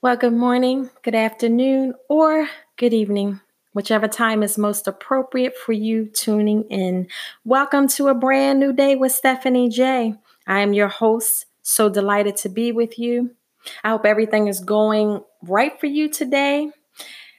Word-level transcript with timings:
Well, 0.00 0.16
good 0.16 0.34
morning, 0.34 0.90
good 1.02 1.16
afternoon, 1.16 1.94
or 2.08 2.48
good 2.76 2.94
evening, 2.94 3.40
whichever 3.72 4.06
time 4.06 4.44
is 4.44 4.56
most 4.56 4.86
appropriate 4.86 5.56
for 5.56 5.72
you 5.72 6.06
tuning 6.06 6.62
in. 6.70 7.08
Welcome 7.44 7.88
to 7.88 8.06
a 8.06 8.14
brand 8.14 8.60
new 8.60 8.72
day 8.72 8.94
with 8.94 9.10
Stephanie 9.10 9.68
J. 9.68 10.14
I 10.46 10.60
am 10.60 10.72
your 10.72 10.86
host, 10.86 11.46
so 11.62 11.88
delighted 11.88 12.36
to 12.36 12.48
be 12.48 12.70
with 12.70 12.96
you. 12.96 13.34
I 13.82 13.88
hope 13.88 14.06
everything 14.06 14.46
is 14.46 14.60
going 14.60 15.24
right 15.42 15.80
for 15.80 15.86
you 15.86 16.08
today 16.08 16.70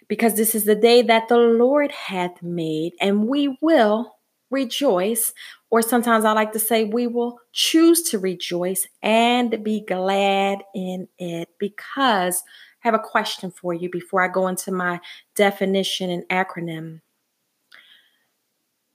because 0.09 0.33
this 0.33 0.53
is 0.53 0.65
the 0.65 0.75
day 0.75 1.01
that 1.01 1.29
the 1.29 1.37
Lord 1.37 1.93
hath 1.93 2.43
made, 2.43 2.91
and 2.99 3.29
we 3.29 3.57
will 3.61 4.17
rejoice. 4.51 5.31
Or 5.71 5.81
sometimes 5.81 6.25
I 6.25 6.31
like 6.31 6.53
to 6.53 6.59
say, 6.59 6.85
we 6.85 7.05
will 7.05 7.39
choose 7.51 8.01
to 8.09 8.19
rejoice 8.19 8.87
and 9.03 9.63
be 9.63 9.81
glad 9.81 10.63
in 10.73 11.07
it 11.19 11.49
because 11.59 12.43
I 12.83 12.87
have 12.87 12.95
a 12.95 12.99
question 12.99 13.51
for 13.51 13.73
you 13.73 13.89
before 13.89 14.23
I 14.23 14.29
go 14.29 14.47
into 14.47 14.71
my 14.71 14.99
definition 15.35 16.09
and 16.09 16.27
acronym. 16.29 17.01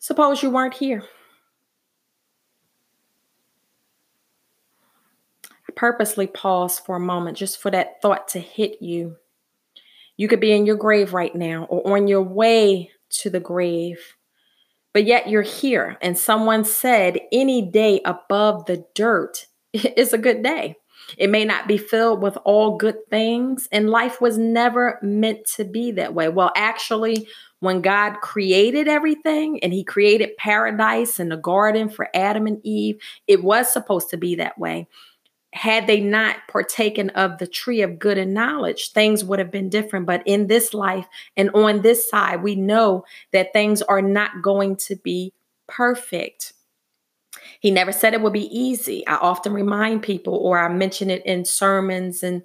Suppose 0.00 0.42
you 0.42 0.50
weren't 0.50 0.74
here. 0.74 1.04
I 5.48 5.72
purposely 5.77 6.27
pause 6.27 6.78
for 6.78 6.96
a 6.96 7.00
moment 7.00 7.38
just 7.38 7.60
for 7.60 7.70
that 7.70 8.02
thought 8.02 8.28
to 8.28 8.41
hit 8.41 8.82
you. 8.82 9.16
You 10.16 10.28
could 10.28 10.41
be 10.41 10.52
in 10.52 10.66
your 10.66 10.77
grave 10.77 11.14
right 11.14 11.34
now 11.34 11.64
or 11.64 11.96
on 11.96 12.08
your 12.08 12.22
way 12.22 12.91
to 13.10 13.30
the 13.30 13.41
grave 13.41 13.98
but 14.94 15.04
yet 15.04 15.28
you're 15.28 15.42
here. 15.42 15.98
And 16.00 16.16
someone 16.16 16.64
said, 16.64 17.20
any 17.30 17.60
day 17.60 18.00
above 18.06 18.64
the 18.64 18.86
dirt 18.94 19.46
is 19.72 20.14
a 20.14 20.18
good 20.18 20.42
day. 20.42 20.76
It 21.18 21.28
may 21.28 21.44
not 21.44 21.68
be 21.68 21.76
filled 21.76 22.22
with 22.22 22.38
all 22.44 22.78
good 22.78 22.96
things, 23.10 23.68
and 23.70 23.90
life 23.90 24.22
was 24.22 24.38
never 24.38 24.98
meant 25.02 25.44
to 25.56 25.64
be 25.64 25.91
that 25.92 26.14
way. 26.14 26.28
Well, 26.28 26.50
actually, 26.56 27.28
when 27.60 27.82
God 27.82 28.20
created 28.22 28.88
everything 28.88 29.62
and 29.62 29.72
He 29.72 29.84
created 29.84 30.36
paradise 30.38 31.20
and 31.20 31.30
the 31.30 31.36
garden 31.36 31.91
for 31.91 32.08
Adam 32.14 32.47
and 32.47 32.58
Eve, 32.64 33.02
it 33.26 33.44
was 33.44 33.70
supposed 33.70 34.08
to 34.10 34.16
be 34.16 34.36
that 34.36 34.58
way 34.58 34.88
had 35.55 35.86
they 35.86 36.00
not 36.00 36.36
partaken 36.48 37.10
of 37.10 37.38
the 37.38 37.47
tree 37.47 37.80
of 37.80 38.00
good 38.00 38.19
and 38.19 38.34
knowledge, 38.34 38.91
things 38.91 39.24
would 39.24 39.38
have 39.38 39.52
been 39.52 39.69
different. 39.69 40.05
But 40.05 40.22
in 40.27 40.48
this 40.48 40.74
life 40.74 41.06
and 41.36 41.48
on 41.55 41.83
this 41.83 42.10
side, 42.10 42.42
we 42.42 42.56
know 42.56 43.05
that 43.33 43.52
things 43.52 43.80
are 43.80 44.02
not 44.02 44.42
going 44.42 44.75
to 44.77 44.97
be 44.97 45.32
perfect. 45.69 46.55
He 47.60 47.70
never 47.70 47.92
said 47.92 48.14
it 48.14 48.20
would 48.20 48.32
be 48.32 48.48
easy. 48.56 49.06
I 49.06 49.14
often 49.14 49.52
remind 49.52 50.02
people, 50.02 50.34
or 50.34 50.58
I 50.58 50.69
mention 50.69 51.08
it 51.08 51.25
in 51.25 51.44
sermons 51.44 52.25
and 52.25 52.42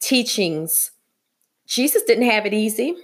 teachings. 0.00 0.90
Jesus 1.68 2.02
didn't 2.02 2.28
have 2.28 2.44
it 2.44 2.52
easy. 2.52 2.96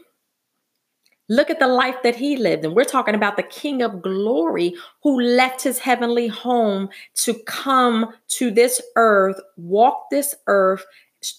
Look 1.29 1.51
at 1.51 1.59
the 1.59 1.69
life 1.69 1.97
that 2.05 2.15
he 2.15 2.37
lived. 2.37 2.65
And 2.65 2.75
we're 2.75 2.85
talking 2.85 3.15
about 3.15 3.37
the 3.37 3.43
King 3.43 3.83
of 3.83 4.01
glory 4.01 4.75
who 5.03 5.21
left 5.21 5.63
his 5.63 5.79
heavenly 5.79 6.29
home 6.29 6.89
to 7.17 7.35
come 7.47 8.13
to 8.29 8.51
this 8.51 8.81
earth, 8.95 9.41
walk 9.57 10.05
this 10.11 10.35
earth 10.47 10.85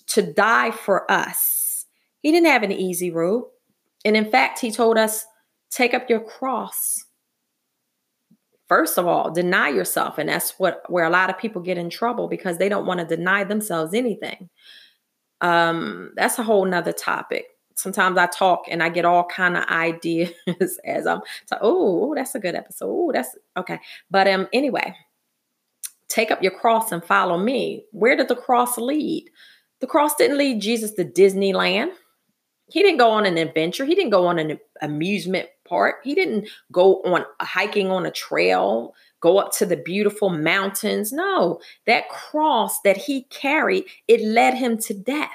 to 0.08 0.22
die 0.22 0.72
for 0.72 1.10
us. 1.10 1.86
He 2.22 2.32
didn't 2.32 2.50
have 2.50 2.64
an 2.64 2.72
easy 2.74 3.12
road. 3.12 3.46
And 4.04 4.18
in 4.18 4.30
fact, 4.30 4.60
he 4.60 4.72
told 4.72 4.98
us, 4.98 5.26
take 5.70 5.94
up 5.94 6.10
your 6.10 6.20
cross. 6.20 7.06
First 8.68 8.98
of 8.98 9.08
all, 9.08 9.32
deny 9.32 9.70
yourself. 9.70 10.18
And 10.18 10.28
that's 10.28 10.52
what 10.60 10.84
where 10.90 11.06
a 11.06 11.10
lot 11.10 11.30
of 11.30 11.38
people 11.38 11.62
get 11.62 11.78
in 11.78 11.90
trouble 11.90 12.28
because 12.28 12.58
they 12.58 12.68
don't 12.68 12.86
want 12.86 13.00
to 13.00 13.16
deny 13.16 13.46
themselves 13.46 13.94
anything. 13.94 14.50
Um, 15.40 16.12
that's 16.16 16.40
a 16.40 16.44
whole 16.44 16.66
nother 16.66 16.92
topic 16.92 17.46
sometimes 17.78 18.17
I 18.17 18.25
talk 18.28 18.66
and 18.70 18.83
I 18.83 18.89
get 18.89 19.06
all 19.06 19.25
kind 19.25 19.56
of 19.56 19.64
ideas 19.66 20.33
as 20.86 21.08
I'm 21.08 21.22
so 21.45 21.58
oh, 21.61 22.15
that's 22.15 22.36
a 22.36 22.39
good 22.39 22.55
episode. 22.55 22.88
Oh, 22.89 23.11
that's 23.14 23.36
okay. 23.55 23.80
But 24.11 24.27
um 24.27 24.48
anyway, 24.52 24.95
take 26.08 26.32
up 26.32 26.43
your 26.43 26.52
cross 26.52 26.92
and 26.92 27.04
follow 27.04 27.37
me. 27.37 27.86
Where 27.92 28.16
did 28.16 28.27
the 28.27 28.36
cross 28.36 28.77
lead? 28.77 29.30
The 29.80 29.87
cross 29.87 30.16
didn't 30.16 30.37
lead 30.37 30.61
Jesus 30.61 30.93
to 30.93 31.05
Disneyland. 31.05 31.92
He 32.70 32.82
didn't 32.82 32.98
go 32.98 33.11
on 33.11 33.26
an 33.26 33.37
adventure. 33.37 33.86
He 33.86 33.95
didn't 33.95 34.11
go 34.11 34.27
on 34.27 34.39
an 34.39 34.60
amusement 34.82 35.48
park. 35.67 35.98
He 36.04 36.16
didn't 36.16 36.49
go 36.71 37.02
on 37.04 37.23
hiking 37.39 37.89
on 37.89 38.05
a 38.05 38.11
trail, 38.11 38.93
go 39.21 39.37
up 39.37 39.54
to 39.54 39.66
the 39.66 39.77
beautiful 39.77 40.30
mountains. 40.30 41.14
No, 41.14 41.61
that 41.86 42.10
cross 42.10 42.82
that 42.82 42.98
he 42.98 43.23
carried, 43.23 43.86
it 44.08 44.21
led 44.21 44.54
him 44.54 44.77
to 44.80 44.93
death. 44.93 45.30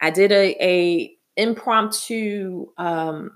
I 0.00 0.10
did 0.10 0.32
a, 0.32 0.56
a 0.62 1.16
impromptu 1.36 2.66
um 2.78 3.30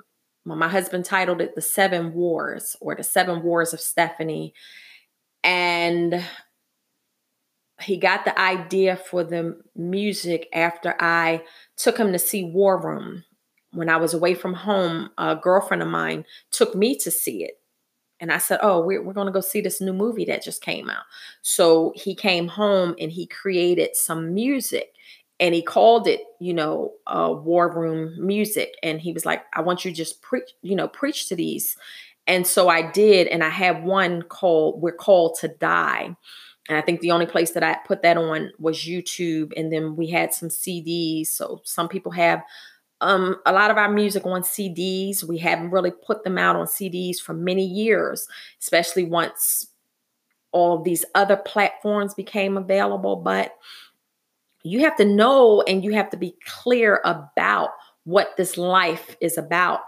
my 0.57 0.69
husband 0.69 1.05
titled 1.05 1.41
it 1.41 1.55
the 1.55 1.61
seven 1.61 2.15
wars 2.15 2.75
or 2.81 2.95
the 2.95 3.03
seven 3.03 3.43
wars 3.43 3.75
of 3.75 3.81
stephanie. 3.81 4.55
And 5.45 6.25
he 7.81 7.97
got 7.99 8.25
the 8.25 8.39
idea 8.39 8.97
for 8.97 9.23
the 9.23 9.61
music 9.77 10.49
after 10.53 10.97
i 10.99 11.43
took 11.77 11.97
him 11.97 12.13
to 12.13 12.19
see 12.19 12.45
war 12.45 12.81
room. 12.81 13.25
When 13.73 13.89
i 13.89 13.97
was 13.97 14.15
away 14.15 14.35
from 14.35 14.55
home 14.55 15.11
a 15.19 15.37
girlfriend 15.37 15.83
of 15.83 15.89
mine 15.89 16.25
took 16.51 16.75
me 16.75 16.97
to 16.99 17.11
see 17.11 17.45
it. 17.45 17.61
And 18.21 18.33
I 18.33 18.39
said, 18.39 18.59
Oh, 18.63 18.81
we're, 18.81 19.03
we're 19.03 19.13
going 19.13 19.27
to 19.27 19.33
go 19.33 19.41
see 19.41 19.61
this 19.61 19.81
new 19.81 19.93
movie 19.93 20.25
that 20.25 20.43
just 20.43 20.63
came 20.63 20.91
out. 20.91 21.05
So 21.43 21.93
he 21.95 22.15
came 22.15 22.49
home 22.49 22.97
and 22.99 23.13
he 23.13 23.27
created 23.27 23.95
some 23.95 24.35
music 24.35 24.93
and 25.41 25.55
he 25.55 25.63
called 25.63 26.09
it, 26.09 26.21
you 26.41 26.53
know, 26.53 26.93
uh, 27.07 27.33
war 27.33 27.73
room 27.73 28.15
music. 28.19 28.75
And 28.83 29.01
he 29.01 29.13
was 29.13 29.25
like, 29.25 29.45
I 29.55 29.61
want 29.61 29.85
you 29.85 29.91
to 29.91 29.97
just 29.97 30.21
preach, 30.21 30.51
you 30.63 30.75
know, 30.75 30.89
preach 30.89 31.29
to 31.29 31.37
these. 31.37 31.77
And 32.27 32.47
so 32.47 32.69
I 32.69 32.91
did. 32.91 33.29
And 33.29 33.43
I 33.45 33.49
had 33.49 33.85
one 33.85 34.23
called 34.23 34.83
We're 34.83 34.93
Called 34.93 35.39
to 35.41 35.49
Die. 35.49 36.17
And 36.69 36.77
I 36.77 36.83
think 36.83 37.01
the 37.01 37.13
only 37.13 37.27
place 37.27 37.53
that 37.53 37.63
I 37.63 37.79
put 37.87 38.03
that 38.03 38.17
on 38.19 38.51
was 38.59 38.79
YouTube. 38.79 39.53
And 39.57 39.73
then 39.73 39.97
we 39.97 40.09
had 40.09 40.35
some 40.35 40.49
CDs. 40.49 41.29
So 41.29 41.63
some 41.65 41.89
people 41.89 42.13
have 42.13 42.43
um, 43.01 43.37
a 43.47 43.53
lot 43.53 43.71
of 43.71 43.79
our 43.79 43.91
music 43.91 44.27
on 44.27 44.43
CDs. 44.43 45.23
We 45.23 45.39
haven't 45.39 45.71
really 45.71 45.93
put 45.93 46.25
them 46.25 46.37
out 46.37 46.57
on 46.57 46.67
CDs 46.67 47.19
for 47.19 47.33
many 47.33 47.65
years, 47.65 48.29
especially 48.61 49.05
once 49.05 49.69
all 50.51 50.83
these 50.83 51.05
other 51.15 51.37
platforms 51.37 52.15
became 52.15 52.57
available. 52.57 53.17
But 53.17 53.53
you 54.71 54.81
have 54.81 54.97
to 54.97 55.05
know 55.05 55.63
and 55.63 55.85
you 55.85 55.93
have 55.93 56.11
to 56.11 56.17
be 56.17 56.37
clear 56.45 57.01
about 57.05 57.71
what 58.05 58.37
this 58.37 58.57
life 58.57 59.17
is 59.21 59.37
about. 59.37 59.81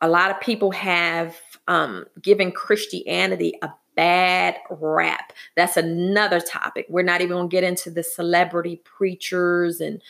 A 0.00 0.08
lot 0.08 0.30
of 0.30 0.40
people 0.40 0.72
have 0.72 1.36
um, 1.68 2.06
given 2.20 2.52
Christianity 2.52 3.54
a 3.62 3.70
bad 3.96 4.56
rap. 4.70 5.32
That's 5.56 5.76
another 5.76 6.40
topic. 6.40 6.86
We're 6.88 7.02
not 7.02 7.20
even 7.20 7.36
going 7.36 7.48
to 7.48 7.54
get 7.54 7.64
into 7.64 7.90
the 7.90 8.02
celebrity 8.02 8.80
preachers 8.84 9.80
and 9.80 10.02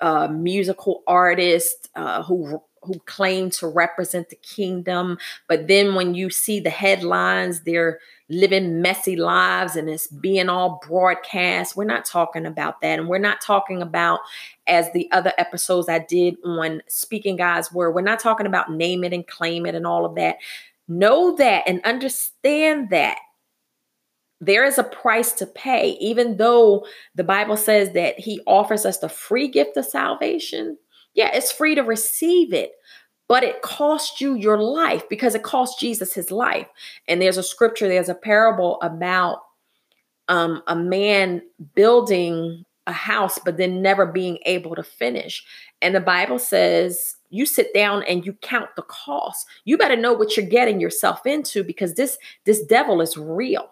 uh, 0.00 0.28
musical 0.28 1.02
artists 1.06 1.88
uh, 1.94 2.22
who 2.22 2.62
who 2.86 2.98
claim 3.00 3.50
to 3.50 3.66
represent 3.66 4.30
the 4.30 4.36
kingdom, 4.36 5.18
but 5.48 5.68
then 5.68 5.94
when 5.94 6.14
you 6.14 6.30
see 6.30 6.60
the 6.60 6.70
headlines, 6.70 7.60
they're 7.60 7.98
living 8.28 8.82
messy 8.82 9.14
lives 9.14 9.76
and 9.76 9.88
it's 9.88 10.08
being 10.08 10.48
all 10.48 10.80
broadcast. 10.86 11.76
We're 11.76 11.84
not 11.84 12.04
talking 12.04 12.44
about 12.44 12.80
that. 12.80 12.98
And 12.98 13.08
we're 13.08 13.18
not 13.18 13.40
talking 13.40 13.82
about, 13.82 14.20
as 14.66 14.90
the 14.92 15.08
other 15.12 15.32
episodes 15.38 15.88
I 15.88 16.00
did 16.00 16.36
on 16.44 16.82
speaking 16.88 17.36
God's 17.36 17.72
word, 17.72 17.92
we're 17.92 18.00
not 18.00 18.18
talking 18.18 18.46
about 18.46 18.72
name 18.72 19.04
it 19.04 19.12
and 19.12 19.26
claim 19.26 19.66
it 19.66 19.74
and 19.74 19.86
all 19.86 20.04
of 20.04 20.16
that. 20.16 20.38
Know 20.88 21.36
that 21.36 21.64
and 21.66 21.84
understand 21.84 22.90
that 22.90 23.18
there 24.40 24.64
is 24.64 24.76
a 24.76 24.84
price 24.84 25.32
to 25.32 25.46
pay, 25.46 25.96
even 26.00 26.36
though 26.36 26.84
the 27.14 27.24
Bible 27.24 27.56
says 27.56 27.92
that 27.92 28.18
He 28.18 28.40
offers 28.46 28.84
us 28.84 28.98
the 28.98 29.08
free 29.08 29.48
gift 29.48 29.76
of 29.76 29.84
salvation. 29.86 30.76
Yeah, 31.16 31.30
it's 31.34 31.50
free 31.50 31.74
to 31.74 31.82
receive 31.82 32.52
it, 32.52 32.72
but 33.26 33.42
it 33.42 33.62
cost 33.62 34.20
you 34.20 34.34
your 34.34 34.58
life 34.58 35.08
because 35.08 35.34
it 35.34 35.42
cost 35.42 35.80
Jesus 35.80 36.14
his 36.14 36.30
life. 36.30 36.68
And 37.08 37.20
there's 37.20 37.38
a 37.38 37.42
scripture, 37.42 37.88
there's 37.88 38.10
a 38.10 38.14
parable 38.14 38.78
about 38.82 39.40
um, 40.28 40.62
a 40.68 40.76
man 40.76 41.42
building 41.74 42.64
a 42.86 42.92
house, 42.92 43.38
but 43.44 43.56
then 43.56 43.82
never 43.82 44.06
being 44.06 44.38
able 44.46 44.76
to 44.76 44.82
finish. 44.82 45.44
And 45.82 45.94
the 45.94 46.00
Bible 46.00 46.38
says, 46.38 47.16
you 47.30 47.46
sit 47.46 47.74
down 47.74 48.04
and 48.04 48.24
you 48.24 48.34
count 48.34 48.70
the 48.76 48.82
cost. 48.82 49.46
You 49.64 49.76
better 49.76 49.96
know 49.96 50.12
what 50.12 50.36
you're 50.36 50.46
getting 50.46 50.80
yourself 50.80 51.26
into 51.26 51.64
because 51.64 51.94
this 51.94 52.18
this 52.44 52.62
devil 52.62 53.00
is 53.00 53.16
real. 53.16 53.68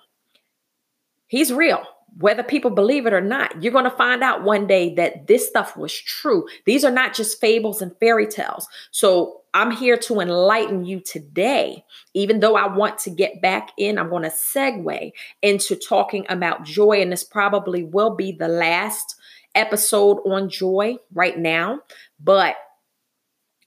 He's 1.28 1.52
real 1.52 1.84
whether 2.18 2.42
people 2.42 2.70
believe 2.70 3.06
it 3.06 3.12
or 3.12 3.20
not, 3.20 3.62
you're 3.62 3.72
going 3.72 3.84
to 3.84 3.90
find 3.90 4.22
out 4.22 4.44
one 4.44 4.66
day 4.66 4.94
that 4.94 5.26
this 5.26 5.48
stuff 5.48 5.76
was 5.76 5.92
true. 5.92 6.46
These 6.64 6.84
are 6.84 6.90
not 6.90 7.14
just 7.14 7.40
fables 7.40 7.82
and 7.82 7.96
fairy 7.98 8.26
tales. 8.26 8.68
So 8.90 9.40
I'm 9.52 9.70
here 9.70 9.96
to 9.96 10.20
enlighten 10.20 10.84
you 10.84 11.00
today. 11.00 11.84
Even 12.12 12.40
though 12.40 12.56
I 12.56 12.74
want 12.74 12.98
to 13.00 13.10
get 13.10 13.42
back 13.42 13.70
in, 13.76 13.98
I'm 13.98 14.10
going 14.10 14.22
to 14.22 14.30
segue 14.30 15.12
into 15.42 15.76
talking 15.76 16.24
about 16.28 16.64
joy. 16.64 17.00
And 17.00 17.10
this 17.10 17.24
probably 17.24 17.82
will 17.82 18.14
be 18.14 18.32
the 18.32 18.48
last 18.48 19.16
episode 19.54 20.18
on 20.26 20.48
joy 20.48 20.96
right 21.12 21.38
now, 21.38 21.80
but 22.20 22.56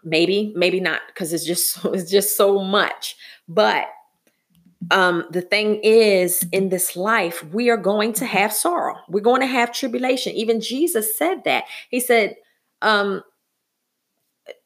maybe, 0.04 0.54
maybe 0.56 0.80
not 0.80 1.02
because 1.08 1.34
it's 1.34 1.46
just 1.46 1.80
it's 1.86 2.10
just 2.10 2.38
so 2.38 2.60
much. 2.64 3.16
But 3.48 3.88
um 4.92 5.26
the 5.32 5.42
thing 5.42 5.76
is 5.84 6.46
in 6.52 6.70
this 6.70 6.96
life 6.96 7.44
we 7.54 7.70
are 7.70 7.78
going 7.78 8.14
to 8.14 8.26
have 8.26 8.54
sorrow. 8.54 8.96
We're 9.10 9.22
going 9.22 9.42
to 9.42 9.48
have 9.48 9.74
tribulation. 9.74 10.34
Even 10.34 10.62
jesus 10.62 11.18
said 11.18 11.44
that. 11.46 11.66
He 11.90 12.00
said 12.00 12.36
um 12.82 13.24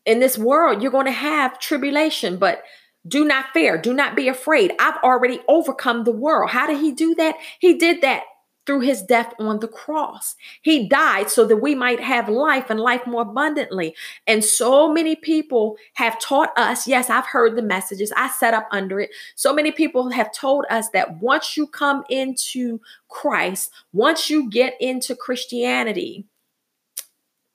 in 0.06 0.20
this 0.20 0.38
world 0.38 0.82
you're 0.82 0.92
going 0.92 1.06
to 1.06 1.12
have 1.12 1.60
tribulation 1.60 2.38
but 2.38 2.64
do 3.08 3.26
not 3.26 3.46
fear. 3.52 3.80
Do 3.80 3.94
not 3.94 4.16
be 4.16 4.28
afraid. 4.28 4.74
I've 4.80 4.98
already 5.04 5.40
overcome 5.48 6.04
the 6.04 6.12
world. 6.12 6.52
How 6.52 6.68
did 6.68 6.80
he 6.80 6.92
do 6.92 7.16
that? 7.16 7.36
He 7.60 7.74
did 7.74 8.02
that 8.02 8.24
through 8.66 8.82
his 8.82 9.02
death 9.02 9.34
on 9.40 9.60
the 9.60 9.68
cross. 9.68 10.36
He 10.62 10.88
died 10.88 11.30
so 11.30 11.46
that 11.46 11.58
we 11.58 11.76
might 11.76 12.00
have 12.00 12.30
life 12.30 12.70
and 12.70 12.80
life 12.80 13.06
more 13.08 13.24
abundantly. 13.24 13.96
And 14.28 14.44
so 14.44 14.92
many 14.92 15.16
people 15.16 15.78
have 15.96 16.20
taught 16.22 16.52
us, 16.58 16.88
yes, 16.88 17.10
I've 17.10 17.26
heard 17.26 17.56
the 17.56 17.62
messages, 17.62 18.14
I 18.16 18.30
set 18.30 18.54
up 18.54 18.68
under 18.72 19.00
it. 19.00 19.10
So 19.36 19.54
many 19.54 19.72
people 19.72 20.12
have 20.12 20.34
told 20.34 20.66
us 20.70 20.90
that 20.90 21.20
once 21.22 21.58
you 21.58 21.68
come 21.68 22.04
into 22.10 22.80
Christ, 23.08 23.72
once 23.94 24.30
you 24.30 24.50
get 24.50 24.76
into 24.80 25.16
Christianity, 25.16 26.26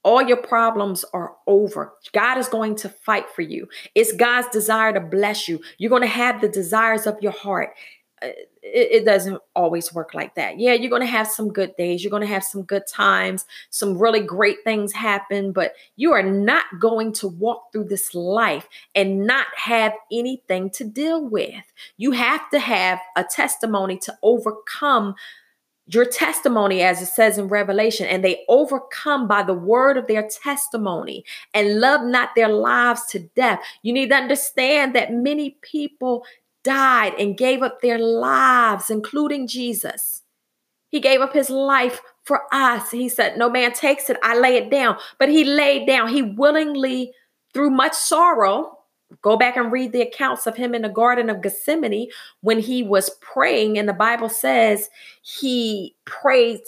all 0.07 0.23
your 0.23 0.37
problems 0.37 1.05
are 1.13 1.35
over. 1.49 1.93
God 2.13 2.39
is 2.39 2.49
going 2.49 2.77
to 2.77 2.89
fight 2.89 3.29
for 3.29 3.43
you. 3.43 3.67
It's 3.97 4.13
God's 4.13 4.47
desire 4.53 4.93
to 4.93 5.01
bless 5.01 5.49
you. 5.49 5.61
You're 5.79 5.91
going 5.91 6.03
to 6.03 6.07
have 6.07 6.41
the 6.41 6.49
desires 6.49 7.09
of 7.09 7.17
your 7.21 7.33
heart. 7.33 7.75
It, 8.63 8.89
it, 8.93 9.05
doesn't 9.05 9.41
always 9.55 9.95
work 9.95 10.15
like 10.15 10.35
that. 10.35 10.59
Yeah, 10.59 10.73
you're 10.73 10.91
going 10.91 11.03
to 11.03 11.07
have 11.07 11.29
some 11.29 11.53
good 11.53 11.77
days. 11.77 12.03
You're 12.03 12.11
going 12.11 12.23
to 12.23 12.27
have 12.27 12.45
some 12.45 12.63
good 12.63 12.87
times. 12.87 13.45
Some 13.71 13.99
really 13.99 14.21
great 14.21 14.59
things 14.65 14.93
happen, 14.93 15.53
but 15.53 15.75
you 15.97 16.13
are 16.13 16.23
not 16.23 16.65
going 16.81 17.13
to 17.15 17.29
walk 17.29 17.73
through 17.73 17.85
this 17.85 18.15
life 18.15 18.69
and 18.95 19.27
not 19.27 19.47
have 19.57 19.93
anything 20.11 20.71
to 20.71 20.85
deal 20.85 21.25
with. 21.25 21.65
You 21.97 22.13
have 22.13 22.51
to 22.51 22.59
have 22.59 23.01
a 23.17 23.25
testimony 23.25 23.99
to 23.99 24.19
overcome 24.23 25.15
your 25.89 26.05
testimony, 26.05 26.83
as 26.83 27.01
it 27.01 27.07
says 27.07 27.39
in 27.39 27.47
Revelation, 27.47 28.07
and 28.07 28.25
they 28.25 28.45
overcome 28.49 29.29
by 29.29 29.43
the 29.43 29.55
word 29.55 29.97
of 29.97 30.09
their 30.09 30.29
testimony 30.29 31.25
and 31.55 31.81
love 31.81 32.03
not 32.03 32.31
their 32.35 32.49
lives 32.49 33.07
to 33.07 33.21
death. 33.21 33.61
You 33.83 33.93
need 33.93 34.11
to 34.11 34.17
understand 34.17 34.97
that 34.97 35.13
many 35.13 35.59
people 35.63 36.25
died 36.67 37.15
and 37.19 37.39
gave 37.39 37.63
up 37.63 37.81
their 37.81 37.99
lives, 37.99 38.91
including 38.91 39.47
Jesus. 39.47 40.23
He 40.89 41.01
gave 41.01 41.21
up 41.21 41.33
his 41.33 41.51
life 41.51 42.01
for 42.25 42.43
us. 42.53 42.91
He 42.91 43.09
said, 43.09 43.39
No 43.39 43.49
man 43.49 43.73
takes 43.73 44.11
it, 44.11 44.19
I 44.23 44.39
lay 44.39 44.57
it 44.57 44.71
down. 44.71 44.99
But 45.19 45.29
he 45.29 45.45
laid 45.45 45.87
down, 45.87 46.09
he 46.09 46.23
willingly, 46.23 47.13
through 47.55 47.71
much 47.71 47.95
sorrow, 47.95 48.77
Go 49.23 49.37
back 49.37 49.57
and 49.57 49.71
read 49.71 49.93
the 49.93 50.03
accounts 50.03 50.47
of 50.47 50.57
him 50.57 50.75
in 50.75 50.83
the 50.83 50.89
Garden 50.89 51.31
of 51.31 51.41
Gethsemane 51.41 52.11
when 52.41 52.59
he 52.59 52.83
was 52.83 53.11
praying, 53.21 53.79
and 53.79 53.89
the 53.89 53.93
Bible 53.93 54.29
says 54.29 54.91
he 55.23 55.95
prayed 56.05 56.61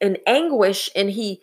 in 0.00 0.16
anguish 0.26 0.90
and 0.96 1.10
he 1.10 1.40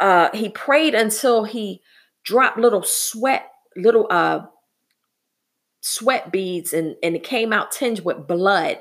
uh 0.00 0.30
he 0.34 0.48
prayed 0.48 0.94
until 0.94 1.44
he 1.44 1.82
dropped 2.24 2.58
little 2.58 2.82
sweat, 2.82 3.50
little 3.76 4.06
uh 4.10 4.40
sweat 5.80 6.32
beads 6.32 6.72
and, 6.72 6.96
and 7.02 7.14
it 7.14 7.24
came 7.24 7.52
out 7.52 7.72
tinged 7.72 8.04
with 8.04 8.26
blood. 8.26 8.78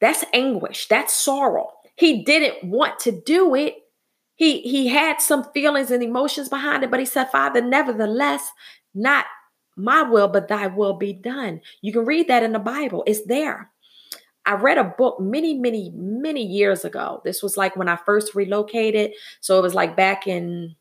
That's 0.00 0.24
anguish. 0.32 0.88
That's 0.88 1.14
sorrow. 1.14 1.70
He 1.96 2.24
didn't 2.24 2.68
want 2.68 2.98
to 3.00 3.12
do 3.12 3.54
it. 3.54 3.76
He 4.34 4.60
he 4.60 4.88
had 4.88 5.22
some 5.22 5.44
feelings 5.54 5.90
and 5.90 6.02
emotions 6.02 6.50
behind 6.50 6.84
it, 6.84 6.90
but 6.90 7.00
he 7.00 7.06
said, 7.06 7.30
Father, 7.30 7.62
nevertheless, 7.62 8.50
not 8.94 9.24
my 9.76 10.02
will, 10.02 10.28
but 10.28 10.48
thy 10.48 10.66
will 10.66 10.94
be 10.94 11.14
done. 11.14 11.60
You 11.80 11.92
can 11.92 12.04
read 12.04 12.28
that 12.28 12.42
in 12.42 12.52
the 12.52 12.58
Bible. 12.58 13.02
It's 13.06 13.24
there. 13.24 13.70
I 14.44 14.54
read 14.54 14.78
a 14.78 14.84
book 14.84 15.20
many, 15.20 15.54
many, 15.54 15.90
many 15.94 16.42
years 16.42 16.84
ago. 16.84 17.20
This 17.24 17.42
was 17.42 17.56
like 17.56 17.76
when 17.76 17.88
I 17.88 17.96
first 17.96 18.34
relocated. 18.34 19.12
So 19.40 19.58
it 19.58 19.62
was 19.62 19.74
like 19.74 19.96
back 19.96 20.26
in 20.26 20.76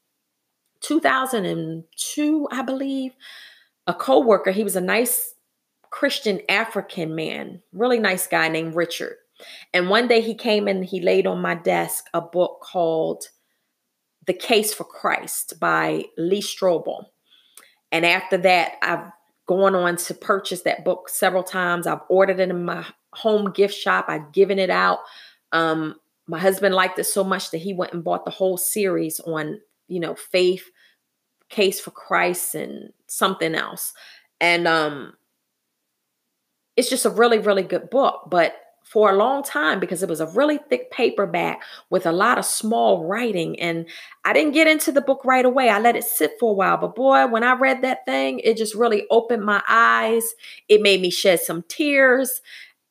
2002, 0.82 2.48
I 2.52 2.62
believe. 2.62 3.14
A 3.88 3.94
co-worker, 3.94 4.52
he 4.52 4.64
was 4.64 4.76
a 4.76 4.82
nice 4.82 5.35
Christian 5.96 6.42
African 6.50 7.16
man, 7.16 7.62
really 7.72 8.00
nice 8.00 8.28
guy 8.28 8.50
named 8.50 8.76
Richard. 8.76 9.16
And 9.74 9.90
one 9.90 10.10
day 10.10 10.20
he 10.20 10.36
came 10.36 10.68
and 10.68 10.84
he 10.84 11.00
laid 11.00 11.26
on 11.26 11.42
my 11.42 11.56
desk 11.56 12.08
a 12.14 12.20
book 12.20 12.60
called 12.62 13.30
The 14.28 14.34
Case 14.34 14.74
for 14.74 14.84
Christ 14.84 15.58
by 15.58 16.04
Lee 16.18 16.42
Strobel. 16.42 17.06
And 17.94 18.06
after 18.06 18.36
that, 18.40 18.74
I've 18.82 19.10
gone 19.46 19.74
on 19.74 19.96
to 19.96 20.14
purchase 20.14 20.64
that 20.64 20.84
book 20.84 21.08
several 21.08 21.44
times. 21.44 21.88
I've 21.88 22.02
ordered 22.10 22.42
it 22.42 22.50
in 22.50 22.66
my 22.66 22.86
home 23.14 23.52
gift 23.52 23.76
shop, 23.76 24.08
I've 24.10 24.34
given 24.34 24.60
it 24.60 24.70
out. 24.70 25.00
Um, 25.54 25.96
my 26.28 26.40
husband 26.40 26.76
liked 26.76 27.00
it 27.00 27.06
so 27.06 27.24
much 27.24 27.52
that 27.52 27.60
he 27.60 27.74
went 27.74 27.94
and 27.94 28.04
bought 28.04 28.26
the 28.26 28.32
whole 28.32 28.58
series 28.58 29.22
on, 29.22 29.62
you 29.88 30.02
know, 30.02 30.16
faith, 30.16 30.70
case 31.48 31.80
for 31.80 31.92
Christ, 31.92 32.54
and 32.54 32.92
something 33.08 33.56
else. 33.56 33.94
And 34.42 34.68
um, 34.68 35.14
it's 36.76 36.90
just 36.90 37.06
a 37.06 37.10
really, 37.10 37.40
really 37.40 37.64
good 37.64 37.90
book. 37.90 38.28
But 38.30 38.56
for 38.84 39.10
a 39.10 39.16
long 39.16 39.42
time, 39.42 39.80
because 39.80 40.04
it 40.04 40.10
was 40.10 40.20
a 40.20 40.28
really 40.28 40.60
thick 40.70 40.92
paperback 40.92 41.64
with 41.90 42.06
a 42.06 42.12
lot 42.12 42.38
of 42.38 42.46
small 42.46 43.06
writing, 43.06 43.60
and 43.60 43.88
I 44.24 44.32
didn't 44.32 44.54
get 44.54 44.68
into 44.68 44.92
the 44.92 45.02
book 45.02 45.26
right 45.26 45.44
away. 45.44 45.70
I 45.70 45.80
let 45.80 45.96
it 45.96 46.04
sit 46.04 46.34
for 46.40 46.52
a 46.52 46.54
while. 46.54 46.78
But 46.78 46.96
boy, 46.96 47.26
when 47.28 47.44
I 47.44 47.54
read 47.54 47.82
that 47.82 48.06
thing, 48.06 48.40
it 48.40 48.58
just 48.58 48.76
really 48.76 49.06
opened 49.10 49.44
my 49.44 49.62
eyes. 49.68 50.36
It 50.70 50.82
made 50.82 51.02
me 51.02 51.10
shed 51.10 51.40
some 51.40 51.64
tears. 51.68 52.42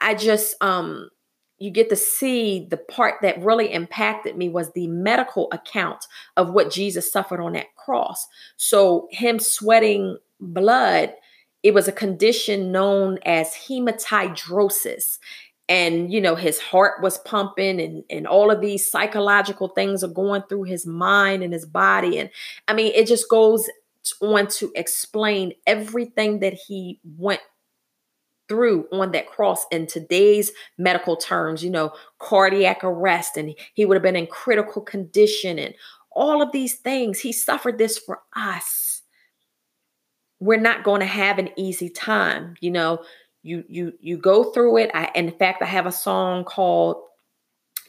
I 0.00 0.14
just, 0.14 0.62
um, 0.62 1.10
you 1.58 1.70
get 1.70 1.88
to 1.90 1.96
see 1.96 2.66
the 2.68 2.76
part 2.76 3.14
that 3.22 3.40
really 3.40 3.72
impacted 3.72 4.36
me 4.36 4.48
was 4.48 4.72
the 4.72 4.88
medical 4.88 5.48
account 5.52 6.06
of 6.36 6.50
what 6.50 6.72
Jesus 6.72 7.12
suffered 7.12 7.40
on 7.40 7.52
that 7.52 7.74
cross. 7.76 8.26
So, 8.56 9.06
him 9.12 9.38
sweating 9.38 10.18
blood 10.40 11.14
it 11.64 11.72
was 11.72 11.88
a 11.88 11.92
condition 11.92 12.70
known 12.70 13.18
as 13.24 13.54
hematidrosis. 13.54 15.18
And 15.66 16.12
you 16.12 16.20
know 16.20 16.34
his 16.34 16.60
heart 16.60 17.02
was 17.02 17.16
pumping 17.18 17.80
and 17.80 18.04
and 18.10 18.26
all 18.26 18.50
of 18.50 18.60
these 18.60 18.90
psychological 18.90 19.68
things 19.68 20.04
are 20.04 20.08
going 20.08 20.42
through 20.46 20.64
his 20.64 20.86
mind 20.86 21.42
and 21.42 21.54
his 21.54 21.64
body. 21.64 22.18
And 22.18 22.28
i 22.68 22.74
mean 22.74 22.92
it 22.94 23.06
just 23.06 23.30
goes 23.30 23.66
on 24.20 24.46
to 24.48 24.70
explain 24.74 25.54
everything 25.66 26.40
that 26.40 26.52
he 26.52 27.00
went 27.16 27.40
through 28.46 28.86
on 28.92 29.12
that 29.12 29.26
cross 29.26 29.64
in 29.72 29.86
today's 29.86 30.52
medical 30.76 31.16
terms 31.16 31.64
you 31.64 31.70
know 31.70 31.90
cardiac 32.18 32.84
arrest 32.84 33.38
and 33.38 33.54
he 33.72 33.86
would 33.86 33.94
have 33.94 34.02
been 34.02 34.16
in 34.16 34.26
critical 34.26 34.82
condition 34.82 35.58
and 35.58 35.74
all 36.14 36.40
of 36.40 36.52
these 36.52 36.74
things. 36.74 37.20
He 37.20 37.32
suffered 37.32 37.78
this 37.78 37.98
for 37.98 38.20
us 38.36 38.83
we're 40.40 40.60
not 40.60 40.84
going 40.84 41.00
to 41.00 41.06
have 41.06 41.38
an 41.38 41.48
easy 41.56 41.88
time 41.88 42.54
you 42.60 42.70
know? 42.70 43.02
You 43.44 43.62
you 43.68 43.92
you 44.00 44.16
go 44.16 44.44
through 44.52 44.78
it. 44.78 44.90
I 44.94 45.10
in 45.14 45.30
fact 45.30 45.62
i 45.62 45.66
have 45.66 45.86
a 45.86 45.92
song 45.92 46.44
called 46.44 46.96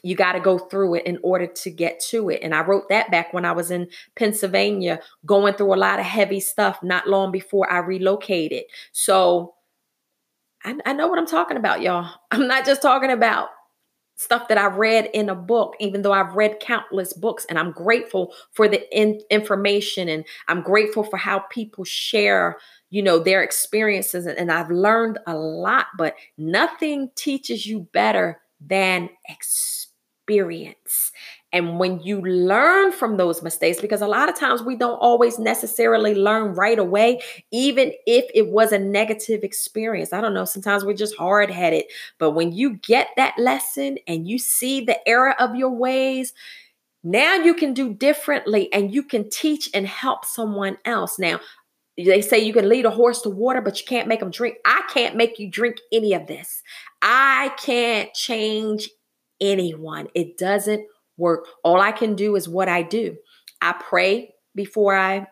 you 0.02 0.14
got 0.14 0.32
to 0.32 0.40
go 0.40 0.58
through 0.58 0.96
it 0.96 1.06
in 1.06 1.18
order 1.22 1.46
to 1.46 1.70
get 1.70 1.98
to 2.10 2.28
it. 2.28 2.40
And 2.42 2.54
i 2.54 2.60
wrote 2.60 2.90
that 2.90 3.10
back 3.10 3.32
when 3.32 3.46
i 3.46 3.52
was 3.52 3.70
in 3.70 3.88
pennsylvania 4.14 5.00
going 5.24 5.54
through 5.54 5.74
a 5.74 5.76
lot 5.76 5.98
of 5.98 6.04
heavy 6.04 6.40
stuff 6.40 6.82
not 6.82 7.08
long 7.08 7.32
before 7.32 7.72
i 7.72 7.78
relocated. 7.78 8.64
So 8.92 9.54
I, 10.62 10.76
I 10.84 10.92
know 10.92 11.08
what 11.08 11.18
i'm 11.18 11.26
talking 11.26 11.56
about 11.56 11.80
y'all. 11.80 12.10
I'm 12.30 12.46
not 12.46 12.66
just 12.66 12.82
talking 12.82 13.10
about 13.10 13.48
stuff 14.16 14.48
that 14.48 14.58
I 14.58 14.66
read 14.66 15.10
in 15.12 15.28
a 15.28 15.34
book, 15.34 15.74
even 15.78 16.02
though 16.02 16.12
I've 16.12 16.34
read 16.34 16.58
countless 16.58 17.12
books, 17.12 17.46
and 17.48 17.58
I'm 17.58 17.70
grateful 17.70 18.34
for 18.52 18.66
the 18.66 18.82
in- 18.98 19.20
information 19.30 20.08
and 20.08 20.24
I'm 20.48 20.62
grateful 20.62 21.04
for 21.04 21.18
how 21.18 21.40
people 21.50 21.84
share, 21.84 22.56
you 22.90 23.02
know, 23.02 23.18
their 23.18 23.42
experiences. 23.42 24.26
And 24.26 24.50
I've 24.50 24.70
learned 24.70 25.18
a 25.26 25.36
lot, 25.36 25.86
but 25.96 26.14
nothing 26.38 27.10
teaches 27.14 27.66
you 27.66 27.88
better 27.92 28.40
than 28.60 29.10
experience. 29.28 31.12
And 31.56 31.78
when 31.78 32.00
you 32.00 32.20
learn 32.20 32.92
from 32.92 33.16
those 33.16 33.42
mistakes, 33.42 33.80
because 33.80 34.02
a 34.02 34.06
lot 34.06 34.28
of 34.28 34.38
times 34.38 34.62
we 34.62 34.76
don't 34.76 34.98
always 34.98 35.38
necessarily 35.38 36.14
learn 36.14 36.52
right 36.52 36.78
away, 36.78 37.22
even 37.50 37.92
if 38.06 38.26
it 38.34 38.48
was 38.48 38.72
a 38.72 38.78
negative 38.78 39.42
experience. 39.42 40.12
I 40.12 40.20
don't 40.20 40.34
know, 40.34 40.44
sometimes 40.44 40.84
we're 40.84 40.92
just 40.92 41.16
hard 41.16 41.50
headed. 41.50 41.84
But 42.18 42.32
when 42.32 42.52
you 42.52 42.76
get 42.76 43.08
that 43.16 43.38
lesson 43.38 43.96
and 44.06 44.28
you 44.28 44.38
see 44.38 44.84
the 44.84 44.98
error 45.08 45.34
of 45.40 45.56
your 45.56 45.70
ways, 45.70 46.34
now 47.02 47.36
you 47.36 47.54
can 47.54 47.72
do 47.72 47.94
differently 47.94 48.70
and 48.70 48.92
you 48.92 49.02
can 49.02 49.30
teach 49.30 49.70
and 49.72 49.86
help 49.86 50.26
someone 50.26 50.76
else. 50.84 51.18
Now, 51.18 51.40
they 51.96 52.20
say 52.20 52.38
you 52.38 52.52
can 52.52 52.68
lead 52.68 52.84
a 52.84 52.90
horse 52.90 53.22
to 53.22 53.30
water, 53.30 53.62
but 53.62 53.80
you 53.80 53.86
can't 53.86 54.08
make 54.08 54.20
them 54.20 54.30
drink. 54.30 54.58
I 54.66 54.82
can't 54.92 55.16
make 55.16 55.38
you 55.38 55.50
drink 55.50 55.78
any 55.90 56.12
of 56.12 56.26
this. 56.26 56.62
I 57.00 57.52
can't 57.58 58.12
change 58.12 58.90
anyone. 59.40 60.08
It 60.14 60.36
doesn't 60.36 60.86
work. 61.16 61.46
All 61.64 61.80
I 61.80 61.92
can 61.92 62.14
do 62.14 62.36
is 62.36 62.48
what 62.48 62.68
I 62.68 62.82
do. 62.82 63.16
I 63.60 63.72
pray 63.72 64.34
before 64.54 64.94
I, 64.94 65.26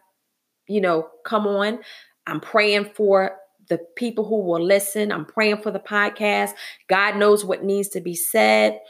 you 0.69 0.81
know, 0.81 1.09
come 1.25 1.47
on. 1.47 1.81
I'm 2.26 2.41
praying 2.41 2.91
for 2.95 3.37
the 3.69 3.79
people 3.97 4.25
who 4.25 4.43
will 4.43 4.62
listen. 4.62 5.12
I'm 5.12 5.25
praying 5.25 5.62
for 5.62 5.71
the 5.71 5.81
podcast. 5.81 6.53
God 6.88 7.17
knows 7.17 7.45
what 7.45 7.64
needs 7.64 7.88
to 7.91 8.00
be 8.00 8.14
said. 8.14 8.81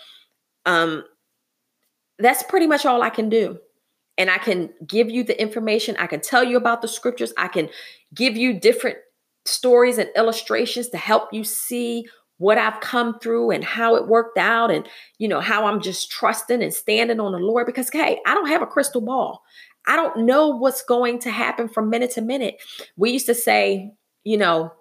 Um, 0.67 1.05
that's 2.19 2.43
pretty 2.45 2.67
much 2.67 2.87
all 2.87 3.03
I 3.03 3.11
can 3.11 3.29
do. 3.29 3.59
And 4.17 4.31
I 4.31 4.39
can 4.39 4.71
give 4.87 5.11
you 5.11 5.25
the 5.25 5.41
information. 5.41 5.97
I 5.99 6.07
can 6.07 6.21
tell 6.21 6.45
you 6.45 6.57
about 6.57 6.83
the 6.83 6.89
scriptures. 6.89 7.33
I 7.37 7.49
can 7.49 7.69
give 8.15 8.37
you 8.37 8.59
different 8.59 8.99
stories 9.45 9.99
and 9.99 10.09
illustrations 10.17 10.89
to 10.91 10.97
help 10.97 11.33
you 11.33 11.45
see 11.45 12.07
what 12.45 12.59
I've 12.59 12.81
come 12.81 13.19
through 13.21 13.53
and 13.53 13.65
how 13.65 13.97
it 13.97 14.07
worked 14.07 14.37
out 14.37 14.71
and 14.71 14.87
you 15.17 15.29
know 15.29 15.41
how 15.41 15.65
I'm 15.65 15.81
just 15.81 16.11
trusting 16.11 16.63
and 16.63 16.75
standing 16.75 17.19
on 17.19 17.33
the 17.33 17.39
Lord 17.39 17.65
because 17.65 17.89
hey, 17.89 18.21
I 18.27 18.35
don't 18.35 18.49
have 18.49 18.61
a 18.61 18.67
crystal 18.67 19.01
ball. 19.01 19.43
I 19.87 19.97
don't 19.97 20.27
know 20.27 20.49
what's 20.49 20.83
going 20.83 21.21
to 21.21 21.31
happen 21.31 21.69
from 21.69 21.89
minute 21.89 22.11
to 22.13 22.21
minute. 22.21 22.57
We 22.99 23.13
used 23.13 23.25
to 23.27 23.35
say, 23.35 23.93
you 24.25 24.37
know, 24.37 24.75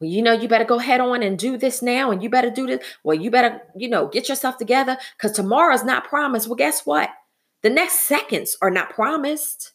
well, 0.00 0.10
you 0.10 0.22
know, 0.22 0.32
you 0.32 0.46
better 0.46 0.64
go 0.64 0.78
head 0.78 1.00
on 1.00 1.24
and 1.24 1.36
do 1.36 1.58
this 1.58 1.82
now, 1.82 2.12
and 2.12 2.22
you 2.22 2.30
better 2.30 2.50
do 2.50 2.68
this. 2.68 2.84
Well, 3.02 3.18
you 3.18 3.32
better, 3.32 3.60
you 3.76 3.88
know, 3.88 4.06
get 4.06 4.28
yourself 4.28 4.56
together 4.56 4.96
because 5.16 5.32
tomorrow's 5.32 5.82
not 5.82 6.04
promised. 6.04 6.46
Well, 6.46 6.54
guess 6.54 6.86
what? 6.86 7.10
The 7.62 7.70
next 7.70 8.06
seconds 8.06 8.56
are 8.62 8.70
not 8.70 8.90
promised. 8.90 9.72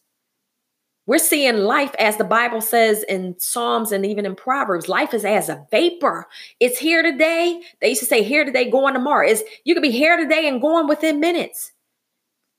We're 1.08 1.20
seeing 1.20 1.58
life 1.58 1.94
as 2.00 2.18
the 2.18 2.24
Bible 2.24 2.62
says 2.62 3.04
in 3.04 3.36
Psalms 3.40 3.92
and 3.92 4.06
even 4.06 4.26
in 4.26 4.36
Proverbs. 4.36 4.90
Life 4.90 5.14
is 5.14 5.24
as 5.24 5.50
a 5.50 5.66
vapor. 5.70 6.28
It's 6.60 6.80
here 6.80 7.04
today. 7.04 7.62
They 7.80 7.90
used 7.90 8.02
to 8.02 8.08
say 8.08 8.24
here 8.24 8.44
today, 8.44 8.72
going 8.72 8.96
tomorrow. 8.96 9.28
Is 9.28 9.44
you 9.66 9.76
could 9.76 9.84
be 9.84 9.92
here 9.92 10.18
today 10.18 10.48
and 10.48 10.62
going 10.62 10.88
within 10.88 11.20
minutes. 11.20 11.74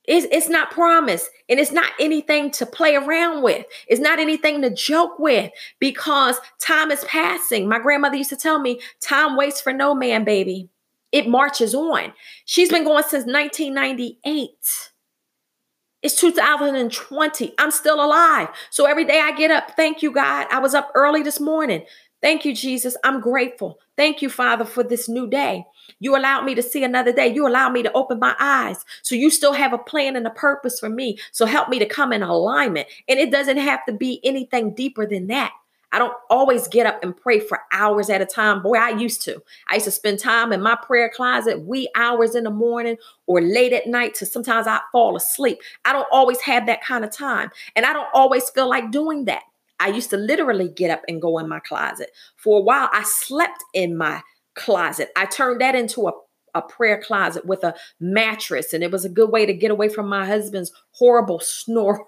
It's, 0.04 0.26
it's 0.30 0.48
not 0.48 0.70
promise 0.70 1.28
and 1.48 1.58
it's 1.58 1.72
not 1.72 1.90
anything 1.98 2.52
to 2.52 2.66
play 2.66 2.94
around 2.94 3.42
with. 3.42 3.66
It's 3.88 4.00
not 4.00 4.20
anything 4.20 4.62
to 4.62 4.70
joke 4.70 5.18
with 5.18 5.50
because 5.80 6.36
time 6.60 6.92
is 6.92 7.04
passing. 7.04 7.68
My 7.68 7.80
grandmother 7.80 8.14
used 8.14 8.30
to 8.30 8.36
tell 8.36 8.60
me, 8.60 8.80
time 9.00 9.36
waits 9.36 9.60
for 9.60 9.72
no 9.72 9.94
man, 9.94 10.22
baby. 10.22 10.68
It 11.10 11.28
marches 11.28 11.74
on. 11.74 12.12
She's 12.44 12.70
been 12.70 12.84
going 12.84 13.02
since 13.02 13.24
1998. 13.24 14.92
It's 16.06 16.14
2020. 16.20 17.54
I'm 17.58 17.72
still 17.72 17.96
alive. 17.96 18.46
So 18.70 18.86
every 18.86 19.04
day 19.04 19.18
I 19.18 19.32
get 19.32 19.50
up, 19.50 19.72
thank 19.72 20.04
you, 20.04 20.12
God. 20.12 20.46
I 20.52 20.60
was 20.60 20.72
up 20.72 20.92
early 20.94 21.24
this 21.24 21.40
morning. 21.40 21.84
Thank 22.22 22.44
you, 22.44 22.54
Jesus. 22.54 22.96
I'm 23.02 23.20
grateful. 23.20 23.80
Thank 23.96 24.22
you, 24.22 24.30
Father, 24.30 24.64
for 24.64 24.84
this 24.84 25.08
new 25.08 25.28
day. 25.28 25.64
You 25.98 26.16
allowed 26.16 26.44
me 26.44 26.54
to 26.54 26.62
see 26.62 26.84
another 26.84 27.12
day. 27.12 27.34
You 27.34 27.48
allowed 27.48 27.72
me 27.72 27.82
to 27.82 27.92
open 27.92 28.20
my 28.20 28.36
eyes. 28.38 28.84
So 29.02 29.16
you 29.16 29.30
still 29.30 29.52
have 29.54 29.72
a 29.72 29.78
plan 29.78 30.14
and 30.14 30.28
a 30.28 30.30
purpose 30.30 30.78
for 30.78 30.88
me. 30.88 31.18
So 31.32 31.44
help 31.44 31.68
me 31.68 31.80
to 31.80 31.86
come 31.86 32.12
in 32.12 32.22
alignment. 32.22 32.86
And 33.08 33.18
it 33.18 33.32
doesn't 33.32 33.56
have 33.56 33.84
to 33.86 33.92
be 33.92 34.20
anything 34.22 34.74
deeper 34.74 35.06
than 35.06 35.26
that. 35.26 35.54
I 35.92 35.98
don't 35.98 36.14
always 36.28 36.68
get 36.68 36.86
up 36.86 37.02
and 37.02 37.16
pray 37.16 37.40
for 37.40 37.60
hours 37.72 38.10
at 38.10 38.20
a 38.20 38.26
time. 38.26 38.62
Boy, 38.62 38.76
I 38.76 38.90
used 38.90 39.22
to. 39.22 39.42
I 39.68 39.74
used 39.74 39.84
to 39.86 39.90
spend 39.90 40.18
time 40.18 40.52
in 40.52 40.60
my 40.60 40.76
prayer 40.76 41.10
closet, 41.14 41.62
wee 41.62 41.88
hours 41.94 42.34
in 42.34 42.44
the 42.44 42.50
morning 42.50 42.96
or 43.26 43.40
late 43.40 43.72
at 43.72 43.86
night 43.86 44.14
to 44.16 44.26
sometimes 44.26 44.66
I 44.66 44.80
fall 44.92 45.16
asleep. 45.16 45.58
I 45.84 45.92
don't 45.92 46.08
always 46.10 46.40
have 46.42 46.66
that 46.66 46.84
kind 46.84 47.04
of 47.04 47.10
time. 47.10 47.50
And 47.74 47.86
I 47.86 47.92
don't 47.92 48.08
always 48.12 48.50
feel 48.50 48.68
like 48.68 48.90
doing 48.90 49.24
that. 49.26 49.42
I 49.78 49.88
used 49.88 50.10
to 50.10 50.16
literally 50.16 50.68
get 50.68 50.90
up 50.90 51.02
and 51.06 51.20
go 51.20 51.38
in 51.38 51.48
my 51.48 51.60
closet. 51.60 52.10
For 52.36 52.58
a 52.58 52.62
while, 52.62 52.88
I 52.92 53.02
slept 53.04 53.62
in 53.74 53.96
my 53.96 54.22
closet. 54.54 55.10
I 55.16 55.26
turned 55.26 55.60
that 55.60 55.74
into 55.74 56.08
a 56.08 56.12
a 56.56 56.62
prayer 56.62 57.00
closet 57.00 57.44
with 57.44 57.62
a 57.62 57.74
mattress, 58.00 58.72
and 58.72 58.82
it 58.82 58.90
was 58.90 59.04
a 59.04 59.10
good 59.10 59.30
way 59.30 59.46
to 59.46 59.52
get 59.52 59.70
away 59.70 59.88
from 59.88 60.08
my 60.08 60.26
husband's 60.26 60.72
horrible 60.92 61.38
snoring. 61.42 62.04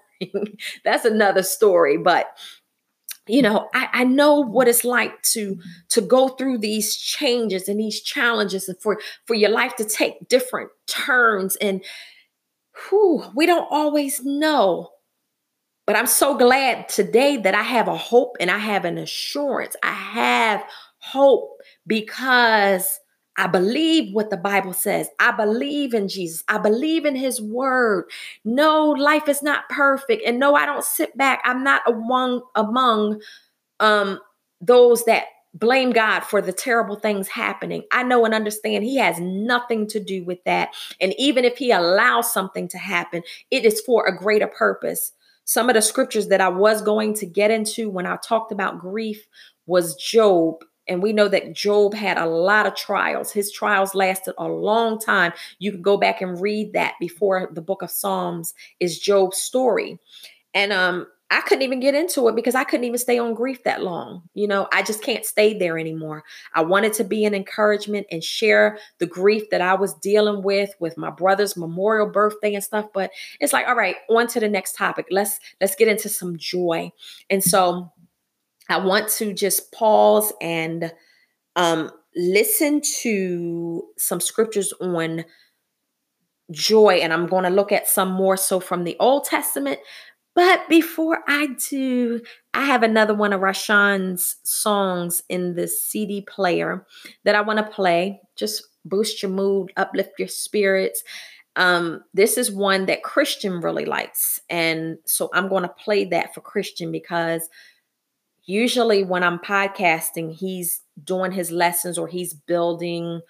That's 0.83 1.05
another 1.05 1.43
story, 1.43 1.97
but 1.97 2.27
you 3.29 3.41
know 3.41 3.69
I, 3.73 3.87
I, 3.93 4.03
know 4.03 4.39
what 4.39 4.67
it's 4.67 4.83
like 4.83 5.21
to 5.33 5.59
to 5.89 6.01
go 6.01 6.29
through 6.29 6.57
these 6.57 6.95
changes 6.95 7.69
and 7.69 7.79
these 7.79 8.01
challenges 8.01 8.67
and 8.67 8.79
for 8.81 8.99
for 9.25 9.35
your 9.35 9.51
life 9.51 9.75
to 9.77 9.85
take 9.85 10.27
different 10.27 10.71
turns. 10.87 11.55
And 11.57 11.83
whew, 12.89 13.23
we 13.35 13.45
don't 13.45 13.67
always 13.69 14.23
know. 14.23 14.89
But 15.85 15.95
i'm 15.95 16.07
so 16.07 16.37
glad 16.37 16.89
today 16.89 17.37
that 17.37 17.55
i 17.55 17.63
have 17.63 17.87
a 17.87 17.97
hope 17.97 18.37
and 18.39 18.51
i 18.51 18.57
have 18.57 18.85
an 18.85 18.97
assurance. 18.97 19.75
I 19.83 19.91
have 19.91 20.63
hope 20.99 21.61
because 21.87 22.99
I 23.39 23.47
believe 23.47 24.13
what 24.13 24.29
the 24.29 24.37
Bible 24.37 24.73
says. 24.73 25.07
I 25.17 25.31
believe 25.31 25.93
in 25.93 26.09
Jesus. 26.09 26.43
I 26.49 26.57
believe 26.57 27.05
in 27.05 27.15
his 27.15 27.41
word. 27.41 28.11
No, 28.43 28.89
life 28.89 29.29
is 29.29 29.41
not 29.41 29.69
perfect. 29.69 30.23
And 30.25 30.39
no, 30.39 30.55
I 30.55 30.65
don't 30.65 30.83
sit 30.83 31.17
back. 31.17 31.41
I'm 31.45 31.63
not 31.63 31.81
among 31.87 32.41
among 32.53 33.21
um 33.79 34.19
those 34.59 35.05
that 35.05 35.27
blame 35.53 35.91
God 35.91 36.19
for 36.19 36.41
the 36.41 36.51
terrible 36.51 36.97
things 36.97 37.29
happening. 37.29 37.83
I 37.93 38.03
know 38.03 38.25
and 38.25 38.33
understand 38.33 38.83
he 38.83 38.97
has 38.97 39.21
nothing 39.21 39.87
to 39.87 40.01
do 40.01 40.25
with 40.25 40.43
that. 40.43 40.75
And 40.99 41.13
even 41.17 41.45
if 41.45 41.57
he 41.57 41.71
allows 41.71 42.33
something 42.33 42.67
to 42.67 42.77
happen, 42.77 43.23
it 43.51 43.63
is 43.63 43.79
for 43.79 44.05
a 44.05 44.17
greater 44.17 44.47
purpose. 44.47 45.13
Some 45.45 45.69
of 45.69 45.75
the 45.75 45.81
scriptures 45.81 46.27
that 46.27 46.41
I 46.41 46.49
was 46.49 46.81
going 46.81 47.13
to 47.15 47.25
get 47.25 47.51
into 47.51 47.89
when 47.89 48.05
I 48.05 48.17
talked 48.17 48.51
about 48.51 48.79
grief 48.79 49.25
was 49.65 49.95
Job 49.95 50.63
and 50.89 51.01
we 51.01 51.13
know 51.13 51.27
that 51.27 51.53
Job 51.53 51.93
had 51.93 52.17
a 52.17 52.25
lot 52.25 52.65
of 52.65 52.75
trials. 52.75 53.31
His 53.31 53.51
trials 53.51 53.95
lasted 53.95 54.33
a 54.37 54.47
long 54.47 54.99
time. 54.99 55.33
You 55.59 55.71
can 55.71 55.81
go 55.81 55.97
back 55.97 56.21
and 56.21 56.41
read 56.41 56.73
that 56.73 56.95
before 56.99 57.49
the 57.53 57.61
book 57.61 57.81
of 57.81 57.91
Psalms 57.91 58.53
is 58.79 58.99
Job's 58.99 59.37
story. 59.37 59.99
And 60.53 60.73
um 60.73 61.07
I 61.31 61.41
couldn't 61.41 61.61
even 61.61 61.79
get 61.79 61.93
into 61.93 62.27
it 62.27 62.35
because 62.35 62.55
I 62.55 62.63
couldn't 62.63 62.85
even 62.85 62.97
stay 62.97 63.19
on 63.19 63.35
grief 63.35 63.63
that 63.63 63.83
long. 63.83 64.23
You 64.33 64.47
know, 64.47 64.67
I 64.73 64.81
just 64.81 65.03
can't 65.03 65.23
stay 65.23 65.55
there 65.55 65.77
anymore. 65.77 66.23
I 66.55 66.63
wanted 66.63 66.93
to 66.93 67.03
be 67.03 67.23
an 67.23 67.35
encouragement 67.35 68.07
and 68.09 68.23
share 68.23 68.79
the 68.97 69.05
grief 69.05 69.51
that 69.51 69.61
I 69.61 69.75
was 69.75 69.93
dealing 69.95 70.41
with 70.41 70.71
with 70.79 70.97
my 70.97 71.11
brother's 71.11 71.55
memorial 71.55 72.09
birthday 72.09 72.55
and 72.55 72.63
stuff, 72.63 72.87
but 72.95 73.11
it's 73.39 73.53
like, 73.53 73.67
all 73.67 73.75
right, 73.75 73.97
on 74.09 74.25
to 74.27 74.39
the 74.39 74.49
next 74.49 74.75
topic. 74.75 75.05
Let's 75.11 75.39
let's 75.61 75.75
get 75.75 75.87
into 75.87 76.09
some 76.09 76.35
joy. 76.35 76.91
And 77.29 77.43
so 77.43 77.91
I 78.69 78.77
want 78.77 79.09
to 79.13 79.33
just 79.33 79.71
pause 79.71 80.31
and 80.41 80.93
um, 81.55 81.91
listen 82.15 82.81
to 83.01 83.83
some 83.97 84.19
scriptures 84.19 84.73
on 84.79 85.25
joy, 86.51 86.95
and 86.95 87.11
I'm 87.11 87.27
going 87.27 87.43
to 87.43 87.49
look 87.49 87.71
at 87.71 87.87
some 87.87 88.11
more 88.11 88.37
so 88.37 88.59
from 88.59 88.83
the 88.83 88.95
Old 88.99 89.25
Testament. 89.25 89.79
But 90.35 90.69
before 90.69 91.19
I 91.27 91.49
do, 91.69 92.21
I 92.53 92.63
have 92.63 92.83
another 92.83 93.13
one 93.13 93.33
of 93.33 93.41
Rashawn's 93.41 94.37
songs 94.43 95.23
in 95.27 95.55
the 95.55 95.67
CD 95.67 96.21
player 96.21 96.85
that 97.25 97.35
I 97.35 97.41
want 97.41 97.57
to 97.59 97.73
play. 97.75 98.21
Just 98.35 98.63
boost 98.85 99.21
your 99.21 99.31
mood, 99.31 99.71
uplift 99.75 100.11
your 100.17 100.27
spirits. 100.27 101.03
Um, 101.55 102.03
this 102.13 102.37
is 102.37 102.51
one 102.51 102.85
that 102.85 103.03
Christian 103.03 103.59
really 103.59 103.85
likes. 103.85 104.39
And 104.49 104.99
so 105.05 105.29
I'm 105.33 105.49
going 105.49 105.63
to 105.63 105.69
play 105.69 106.05
that 106.05 106.33
for 106.33 106.41
Christian 106.41 106.91
because 106.91 107.49
usually 108.49 109.03
when 109.03 109.23
I'm 109.23 109.37
podcasting, 109.37 110.33
he's 110.33 110.81
doing 111.03 111.31
his 111.31 111.51
lessons 111.51 111.99
or 111.99 112.07
he's 112.07 112.33
building 112.33 113.21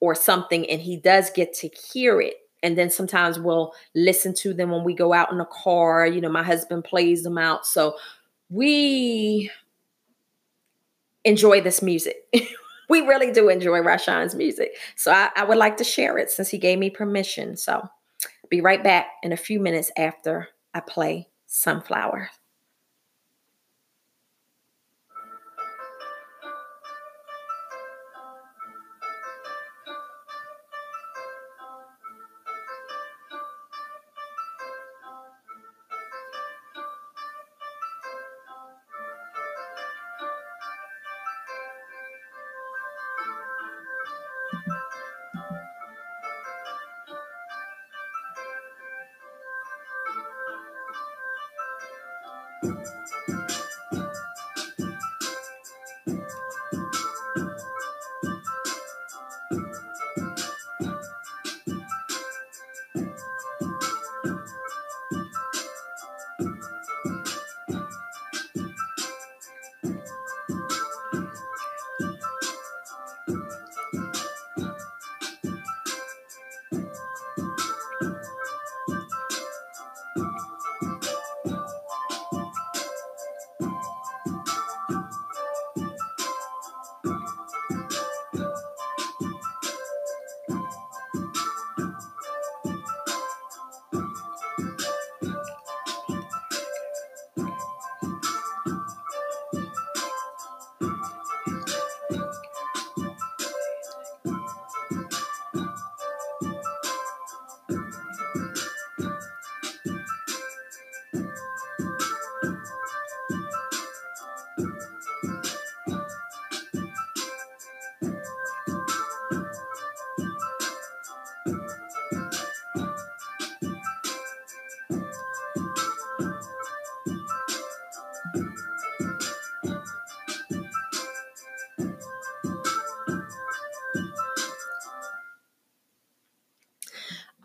or 0.00 0.16
something, 0.16 0.68
and 0.68 0.80
he 0.80 0.96
does 0.96 1.30
get 1.30 1.54
to 1.54 1.68
hear 1.68 2.20
it. 2.20 2.34
And 2.62 2.76
then 2.76 2.90
sometimes 2.90 3.38
we'll 3.38 3.72
listen 3.94 4.34
to 4.36 4.52
them 4.52 4.70
when 4.70 4.82
we 4.82 4.94
go 4.94 5.12
out 5.12 5.30
in 5.30 5.38
the 5.38 5.44
car. 5.44 6.06
You 6.06 6.20
know, 6.20 6.28
my 6.28 6.42
husband 6.42 6.82
plays 6.82 7.22
them 7.22 7.38
out. 7.38 7.66
So 7.66 7.94
we 8.50 9.50
enjoy 11.24 11.60
this 11.60 11.80
music. 11.80 12.16
we 12.88 13.00
really 13.02 13.30
do 13.30 13.48
enjoy 13.50 13.78
Rashawn's 13.78 14.34
music. 14.34 14.76
So 14.96 15.12
I, 15.12 15.30
I, 15.36 15.44
would 15.44 15.58
like 15.58 15.76
to 15.78 15.84
share 15.84 16.18
it 16.18 16.30
since 16.30 16.48
he 16.48 16.58
gave 16.58 16.78
me 16.78 16.90
permission. 16.90 17.56
So 17.56 17.86
be 18.50 18.60
right 18.60 18.82
back 18.82 19.06
in 19.22 19.32
a 19.32 19.36
few 19.36 19.60
minutes 19.60 19.90
after 19.96 20.48
I 20.72 20.80
play 20.80 21.28
Sunflower. 21.46 22.30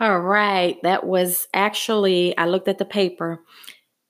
All 0.01 0.19
right. 0.19 0.77
That 0.83 1.05
was 1.05 1.47
actually, 1.53 2.37
I 2.37 2.45
looked 2.45 2.69
at 2.69 2.77
the 2.77 2.85
paper. 2.85 3.39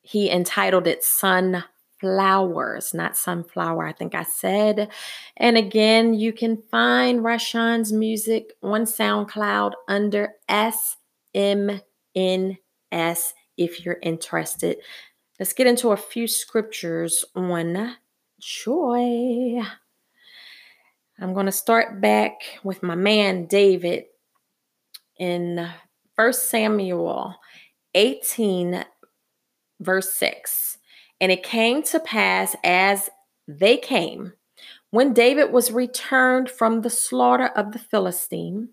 He 0.01 0.29
entitled 0.29 0.85
it 0.85 1.03
Sunflowers, 1.03 2.93
not 2.93 3.17
Sunflower, 3.17 3.87
I 3.87 3.93
think 3.93 4.13
I 4.13 4.23
said. 4.23 4.89
And 5.35 5.57
again, 5.57 6.13
you 6.13 6.31
can 6.31 6.61
find 6.69 7.21
Rashawn's 7.21 7.91
music 7.91 8.53
on 8.61 8.81
SoundCloud 8.81 9.71
under 9.87 10.33
SMNS 10.47 11.81
if 13.57 13.83
you're 13.83 13.99
interested. 14.03 14.77
Let's 15.39 15.53
get 15.53 15.67
into 15.67 15.89
a 15.89 15.97
few 15.97 16.27
scriptures 16.27 17.25
on 17.33 17.95
joy. 18.39 19.61
I'm 21.19 21.33
going 21.33 21.47
to 21.47 21.51
start 21.51 21.99
back 21.99 22.33
with 22.63 22.83
my 22.83 22.95
man 22.95 23.47
David 23.47 24.05
in 25.19 25.69
1 26.15 26.33
Samuel 26.33 27.35
18, 27.93 28.83
verse 29.79 30.13
6. 30.15 30.77
And 31.21 31.31
it 31.31 31.43
came 31.43 31.83
to 31.83 31.99
pass 31.99 32.55
as 32.63 33.09
they 33.47 33.77
came, 33.77 34.33
when 34.91 35.13
David 35.13 35.51
was 35.51 35.71
returned 35.71 36.49
from 36.49 36.81
the 36.81 36.89
slaughter 36.89 37.47
of 37.55 37.73
the 37.73 37.79
Philistine, 37.79 38.69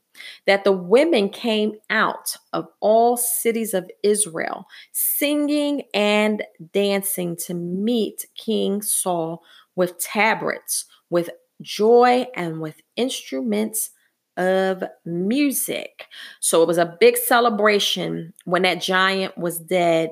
that 0.47 0.65
the 0.65 0.73
women 0.73 1.29
came 1.29 1.73
out 1.91 2.37
of 2.55 2.69
all 2.81 3.19
cities 3.19 3.75
of 3.75 3.91
Israel, 4.03 4.67
singing 4.93 5.83
and 5.93 6.43
dancing 6.73 7.37
to 7.47 7.55
meet 7.55 8.25
King 8.35 8.81
Saul 8.81 9.43
with 9.75 9.99
tabrets, 9.99 10.87
with 11.11 11.29
joy, 11.61 12.27
and 12.35 12.61
with 12.61 12.81
instruments 12.97 13.91
of 14.37 14.85
music. 15.05 16.07
So 16.41 16.63
it 16.63 16.69
was 16.69 16.79
a 16.79 16.97
big 17.01 17.17
celebration 17.17 18.33
when 18.45 18.63
that 18.63 18.81
giant 18.81 19.37
was 19.37 19.59
dead. 19.59 20.11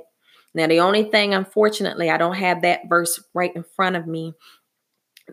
Now, 0.54 0.66
the 0.66 0.80
only 0.80 1.04
thing, 1.04 1.34
unfortunately, 1.34 2.10
I 2.10 2.16
don't 2.16 2.36
have 2.36 2.62
that 2.62 2.88
verse 2.88 3.22
right 3.34 3.54
in 3.54 3.64
front 3.76 3.96
of 3.96 4.06
me. 4.06 4.34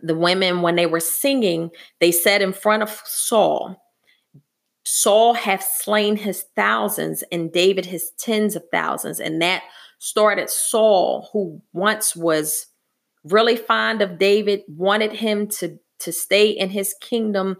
The 0.02 0.16
women, 0.16 0.62
when 0.62 0.76
they 0.76 0.86
were 0.86 1.00
singing, 1.00 1.70
they 2.00 2.12
said 2.12 2.42
in 2.42 2.52
front 2.52 2.82
of 2.82 3.02
Saul, 3.04 3.82
Saul 4.84 5.34
hath 5.34 5.62
slain 5.62 6.16
his 6.16 6.44
thousands 6.56 7.22
and 7.30 7.52
David 7.52 7.86
his 7.86 8.10
tens 8.18 8.56
of 8.56 8.64
thousands. 8.72 9.20
And 9.20 9.40
that 9.40 9.62
started 9.98 10.50
Saul, 10.50 11.28
who 11.32 11.62
once 11.72 12.16
was 12.16 12.66
really 13.24 13.56
fond 13.56 14.02
of 14.02 14.18
David, 14.18 14.62
wanted 14.66 15.12
him 15.12 15.46
to, 15.46 15.78
to 16.00 16.12
stay 16.12 16.48
in 16.48 16.70
his 16.70 16.94
kingdom 17.00 17.58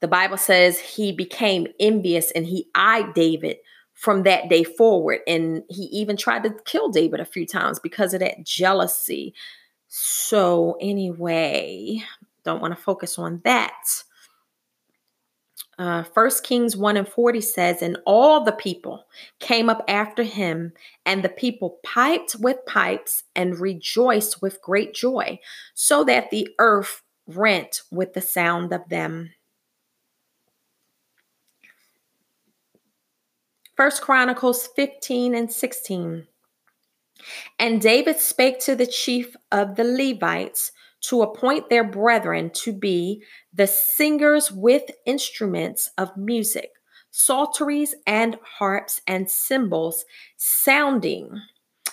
the 0.00 0.08
Bible 0.08 0.36
says 0.36 0.78
he 0.78 1.12
became 1.12 1.66
envious 1.80 2.30
and 2.30 2.46
he 2.46 2.68
eyed 2.74 3.14
David 3.14 3.56
from 3.92 4.22
that 4.22 4.48
day 4.48 4.62
forward. 4.62 5.20
And 5.26 5.64
he 5.68 5.84
even 5.84 6.16
tried 6.16 6.44
to 6.44 6.54
kill 6.64 6.88
David 6.88 7.20
a 7.20 7.24
few 7.24 7.46
times 7.46 7.80
because 7.80 8.14
of 8.14 8.20
that 8.20 8.44
jealousy. 8.44 9.34
So, 9.88 10.76
anyway, 10.80 12.02
don't 12.44 12.60
want 12.60 12.76
to 12.76 12.82
focus 12.82 13.18
on 13.18 13.40
that. 13.44 14.02
Uh, 15.78 16.02
1 16.12 16.30
Kings 16.42 16.76
1 16.76 16.96
and 16.96 17.08
40 17.08 17.40
says, 17.40 17.82
And 17.82 17.98
all 18.04 18.44
the 18.44 18.52
people 18.52 19.04
came 19.38 19.70
up 19.70 19.84
after 19.88 20.24
him, 20.24 20.72
and 21.06 21.22
the 21.22 21.28
people 21.28 21.78
piped 21.84 22.34
with 22.36 22.56
pipes 22.66 23.22
and 23.36 23.60
rejoiced 23.60 24.42
with 24.42 24.60
great 24.60 24.92
joy, 24.92 25.38
so 25.74 26.02
that 26.04 26.30
the 26.30 26.48
earth 26.58 27.02
rent 27.28 27.82
with 27.90 28.14
the 28.14 28.20
sound 28.20 28.72
of 28.72 28.88
them. 28.88 29.30
First 33.78 34.02
Chronicles 34.02 34.66
15 34.74 35.36
and 35.36 35.52
16. 35.52 36.26
And 37.60 37.80
David 37.80 38.18
spake 38.18 38.58
to 38.62 38.74
the 38.74 38.88
chief 38.88 39.36
of 39.52 39.76
the 39.76 39.84
Levites 39.84 40.72
to 41.02 41.22
appoint 41.22 41.70
their 41.70 41.84
brethren 41.84 42.50
to 42.54 42.72
be 42.72 43.22
the 43.54 43.68
singers 43.68 44.50
with 44.50 44.90
instruments 45.06 45.92
of 45.96 46.16
music, 46.16 46.70
psalteries 47.12 47.94
and 48.04 48.36
harps 48.58 49.00
and 49.06 49.30
cymbals, 49.30 50.04
sounding 50.36 51.40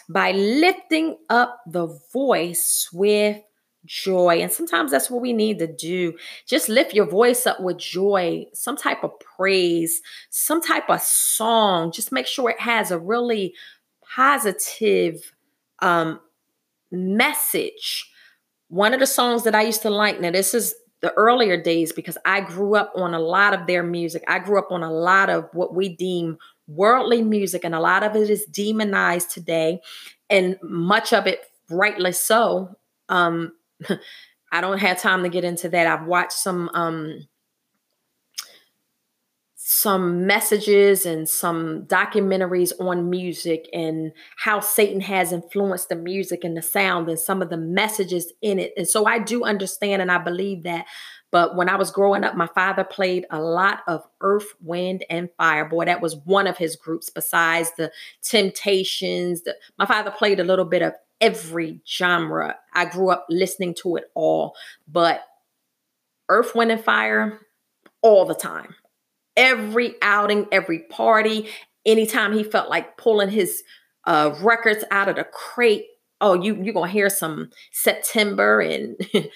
by 0.10 0.32
lifting 0.32 1.18
up 1.30 1.60
the 1.68 2.00
voice 2.12 2.90
with 2.92 3.44
joy. 3.86 4.40
And 4.42 4.52
sometimes 4.52 4.92
that's 4.92 5.10
what 5.10 5.22
we 5.22 5.34
need 5.34 5.60
to 5.60 5.68
do. 5.68 6.14
Just 6.46 6.70
lift 6.70 6.94
your 6.94 7.06
voice 7.06 7.46
up 7.46 7.60
with 7.60 7.78
joy, 7.78 8.46
some 8.54 8.76
type 8.76 9.04
of 9.04 9.12
praise, 9.20 10.02
some 10.30 10.62
type 10.62 10.90
of 10.90 11.02
song. 11.02 11.92
Just 11.92 12.12
make 12.12 12.28
sure 12.28 12.50
it 12.50 12.60
has 12.60 12.92
a 12.92 13.00
really 13.00 13.54
positive 14.16 15.34
um, 15.80 16.20
message. 16.92 18.12
One 18.70 18.94
of 18.94 19.00
the 19.00 19.08
songs 19.08 19.44
that 19.44 19.56
I 19.56 19.62
used 19.62 19.84
to 19.84 19.90
like, 19.90 20.20
now 20.20 20.32
this 20.32 20.54
is 20.54 20.76
the 21.02 21.14
earlier 21.14 21.62
days 21.62 21.92
because 21.92 22.18
I 22.26 22.42
grew 22.42 22.76
up 22.76 22.92
on 22.96 23.14
a 23.14 23.20
lot 23.20 23.54
of 23.54 23.68
their 23.68 23.84
music. 23.84 24.24
I 24.28 24.40
grew 24.40 24.58
up 24.58 24.72
on 24.72 24.82
a 24.82 24.92
lot 24.92 25.30
of 25.30 25.48
what 25.54 25.76
we 25.76 25.90
deem 25.90 26.38
worldly 26.68 27.22
music, 27.22 27.64
and 27.64 27.76
a 27.76 27.80
lot 27.80 28.02
of 28.02 28.16
it 28.16 28.30
is 28.30 28.46
demonized 28.46 29.30
today, 29.30 29.82
and 30.32 30.58
much 30.64 31.14
of 31.14 31.28
it 31.28 31.42
rightly 31.70 32.12
so. 32.12 32.76
Um, 33.08 33.52
I 34.52 34.62
don't 34.62 34.80
have 34.80 35.02
time 35.02 35.24
to 35.24 35.30
get 35.30 35.44
into 35.44 35.70
that. 35.70 35.88
I've 35.88 36.08
watched 36.08 36.34
some 36.34 36.70
um 36.74 37.28
some 39.68 40.28
messages 40.28 41.08
and 41.08 41.28
some 41.28 41.88
documentaries 41.88 42.72
on 42.80 43.10
music 43.10 43.68
and 43.74 44.12
how 44.38 44.60
Satan 44.60 45.02
has 45.02 45.32
influenced 45.32 45.90
the 45.90 45.96
music 45.96 46.44
and 46.44 46.56
the 46.56 46.62
sound 46.62 47.10
and 47.10 47.20
some 47.20 47.42
of 47.42 47.50
the 47.50 47.58
messages 47.58 48.32
in 48.44 48.60
it. 48.60 48.74
And 48.78 48.88
so 48.88 49.06
I 49.08 49.18
do 49.18 49.44
understand 49.44 50.04
and 50.04 50.12
I 50.12 50.20
believe 50.20 50.64
that. 50.64 50.86
But 51.32 51.56
when 51.56 51.68
I 51.68 51.78
was 51.78 51.90
growing 51.90 52.24
up, 52.24 52.36
my 52.36 52.48
father 52.54 52.84
played 52.84 53.26
a 53.32 53.42
lot 53.42 53.80
of 53.88 54.04
Earth, 54.22 54.54
Wind, 54.62 55.04
and 55.10 55.30
Fire. 55.36 55.66
Boy, 55.68 55.86
that 55.86 56.00
was 56.00 56.16
one 56.16 56.46
of 56.46 56.58
his 56.58 56.76
groups 56.76 57.10
besides 57.10 57.72
the 57.76 57.92
Temptations. 58.22 59.42
The, 59.42 59.56
my 59.80 59.88
father 59.88 60.12
played 60.12 60.40
a 60.40 60.46
little 60.46 60.66
bit 60.66 60.84
of 60.84 60.94
every 61.22 61.82
genre. 61.88 62.56
I 62.74 62.86
grew 62.86 63.10
up 63.10 63.26
listening 63.30 63.76
to 63.82 63.96
it 63.96 64.06
all, 64.16 64.56
but 64.88 65.22
Earth, 66.30 66.56
Wind, 66.56 66.72
and 66.72 66.84
Fire 66.84 67.40
all 68.02 68.26
the 68.26 68.36
time. 68.36 68.76
Every 69.38 69.96
outing, 70.02 70.48
every 70.52 70.80
party, 70.80 71.50
anytime 71.86 72.34
he 72.34 72.44
felt 72.44 72.70
like 72.70 72.98
pulling 72.98 73.30
his 73.30 73.64
uh, 74.06 74.36
records 74.42 74.84
out 74.92 75.10
of 75.10 75.16
the 75.16 75.24
crate. 75.24 75.86
Oh, 76.22 76.34
you 76.34 76.56
you're 76.64 76.74
gonna 76.74 76.92
hear 76.92 77.10
some 77.10 77.50
September 77.72 78.62
and 78.62 78.96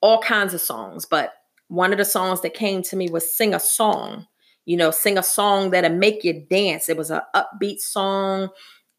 all 0.00 0.20
kinds 0.20 0.54
of 0.54 0.60
songs. 0.60 1.04
But 1.04 1.32
one 1.68 1.92
of 1.92 1.98
the 1.98 2.04
songs 2.04 2.40
that 2.42 2.54
came 2.54 2.82
to 2.82 2.96
me 2.96 3.08
was 3.10 3.34
"Sing 3.34 3.54
a 3.54 3.60
Song." 3.60 4.26
You 4.66 4.76
know, 4.76 4.90
sing 4.90 5.18
a 5.18 5.22
song 5.22 5.70
that'll 5.70 5.90
make 5.90 6.22
you 6.22 6.44
dance. 6.48 6.88
It 6.88 6.96
was 6.96 7.10
an 7.10 7.22
upbeat 7.34 7.80
song 7.80 8.50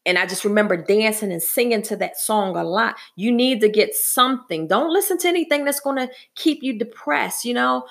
and 0.06 0.18
I 0.18 0.26
just 0.26 0.44
remember 0.44 0.76
dancing 0.76 1.32
and 1.32 1.42
singing 1.42 1.84
to 1.84 1.96
that 1.98 2.18
song 2.18 2.56
a 2.56 2.64
lot. 2.64 2.96
You 3.16 3.32
need 3.32 3.62
to 3.62 3.70
get 3.70 3.94
something. 3.94 4.68
Don't 4.68 4.92
listen 4.92 5.18
to 5.20 5.28
anything 5.28 5.64
that's 5.64 5.80
going 5.80 5.98
to 5.98 6.10
keep 6.36 6.64
you 6.64 6.78
depressed. 6.78 7.46
You 7.46 7.54
know, 7.54 7.86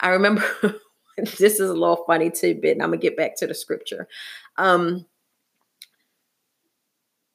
I 0.00 0.08
remember 0.08 0.44
this 1.16 1.60
is 1.60 1.70
a 1.70 1.74
little 1.74 2.04
funny 2.06 2.30
tidbit, 2.30 2.72
and 2.72 2.82
I'm 2.82 2.90
going 2.90 3.00
to 3.00 3.06
get 3.06 3.16
back 3.16 3.36
to 3.36 3.46
the 3.46 3.54
scripture. 3.54 4.08
Um, 4.56 5.06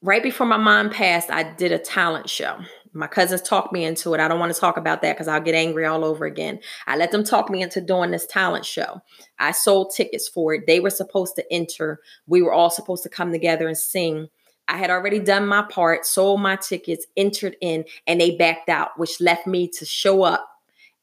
right 0.01 0.21
before 0.21 0.45
my 0.47 0.57
mom 0.57 0.91
passed, 0.91 1.31
I 1.31 1.43
did 1.43 1.71
a 1.71 1.79
talent 1.79 2.29
show. 2.29 2.59
My 2.93 3.08
cousins 3.08 3.41
talked 3.41 3.71
me 3.71 3.86
into 3.86 4.13
it. 4.13 4.19
I 4.19 4.28
don't 4.28 4.39
want 4.39 4.54
to 4.54 4.60
talk 4.60 4.78
about 4.78 5.02
that 5.02 5.13
because 5.13 5.28
I'll 5.28 5.41
get 5.41 5.56
angry 5.56 5.86
all 5.86 6.04
over 6.04 6.25
again. 6.25 6.60
I 6.88 6.97
let 6.97 7.12
them 7.12 7.23
talk 7.23 7.49
me 7.49 7.62
into 7.62 7.82
doing 7.82 8.12
this 8.12 8.25
talent 8.25 8.65
show. 8.65 9.02
I 9.38 9.52
sold 9.52 9.93
tickets 9.95 10.28
for 10.28 10.54
it. 10.54 10.65
They 10.65 10.80
were 10.80 10.89
supposed 10.89 11.36
to 11.36 11.54
enter. 11.54 11.99
We 12.28 12.41
were 12.41 12.54
all 12.54 12.69
supposed 12.69 13.04
to 13.04 13.10
come 13.10 13.32
together 13.32 13.67
and 13.67 13.78
sing. 13.78 14.30
I 14.67 14.78
had 14.78 14.89
already 14.89 15.19
done 15.19 15.47
my 15.47 15.63
part, 15.63 16.06
sold 16.06 16.41
my 16.41 16.56
tickets, 16.56 17.06
entered 17.17 17.56
in, 17.62 17.86
and 18.08 18.19
they 18.19 18.36
backed 18.36 18.69
out, 18.69 18.97
which 18.97 19.21
left 19.21 19.47
me 19.47 19.67
to 19.69 19.86
show 19.86 20.23
up 20.23 20.47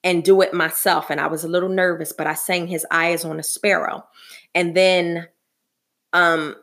and 0.04 0.22
do 0.22 0.40
it 0.42 0.54
myself. 0.54 1.10
And 1.10 1.20
I 1.20 1.26
was 1.26 1.42
a 1.42 1.48
little 1.48 1.68
nervous, 1.68 2.12
but 2.12 2.28
I 2.28 2.34
sang 2.34 2.68
His 2.68 2.86
Eyes 2.90 3.24
on 3.24 3.40
a 3.40 3.42
Sparrow. 3.42 4.04
And 4.54 4.76
then 4.76 5.28
um 6.12 6.56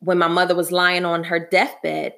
when 0.00 0.18
my 0.18 0.28
mother 0.28 0.54
was 0.54 0.72
lying 0.72 1.04
on 1.04 1.24
her 1.24 1.38
deathbed, 1.38 2.14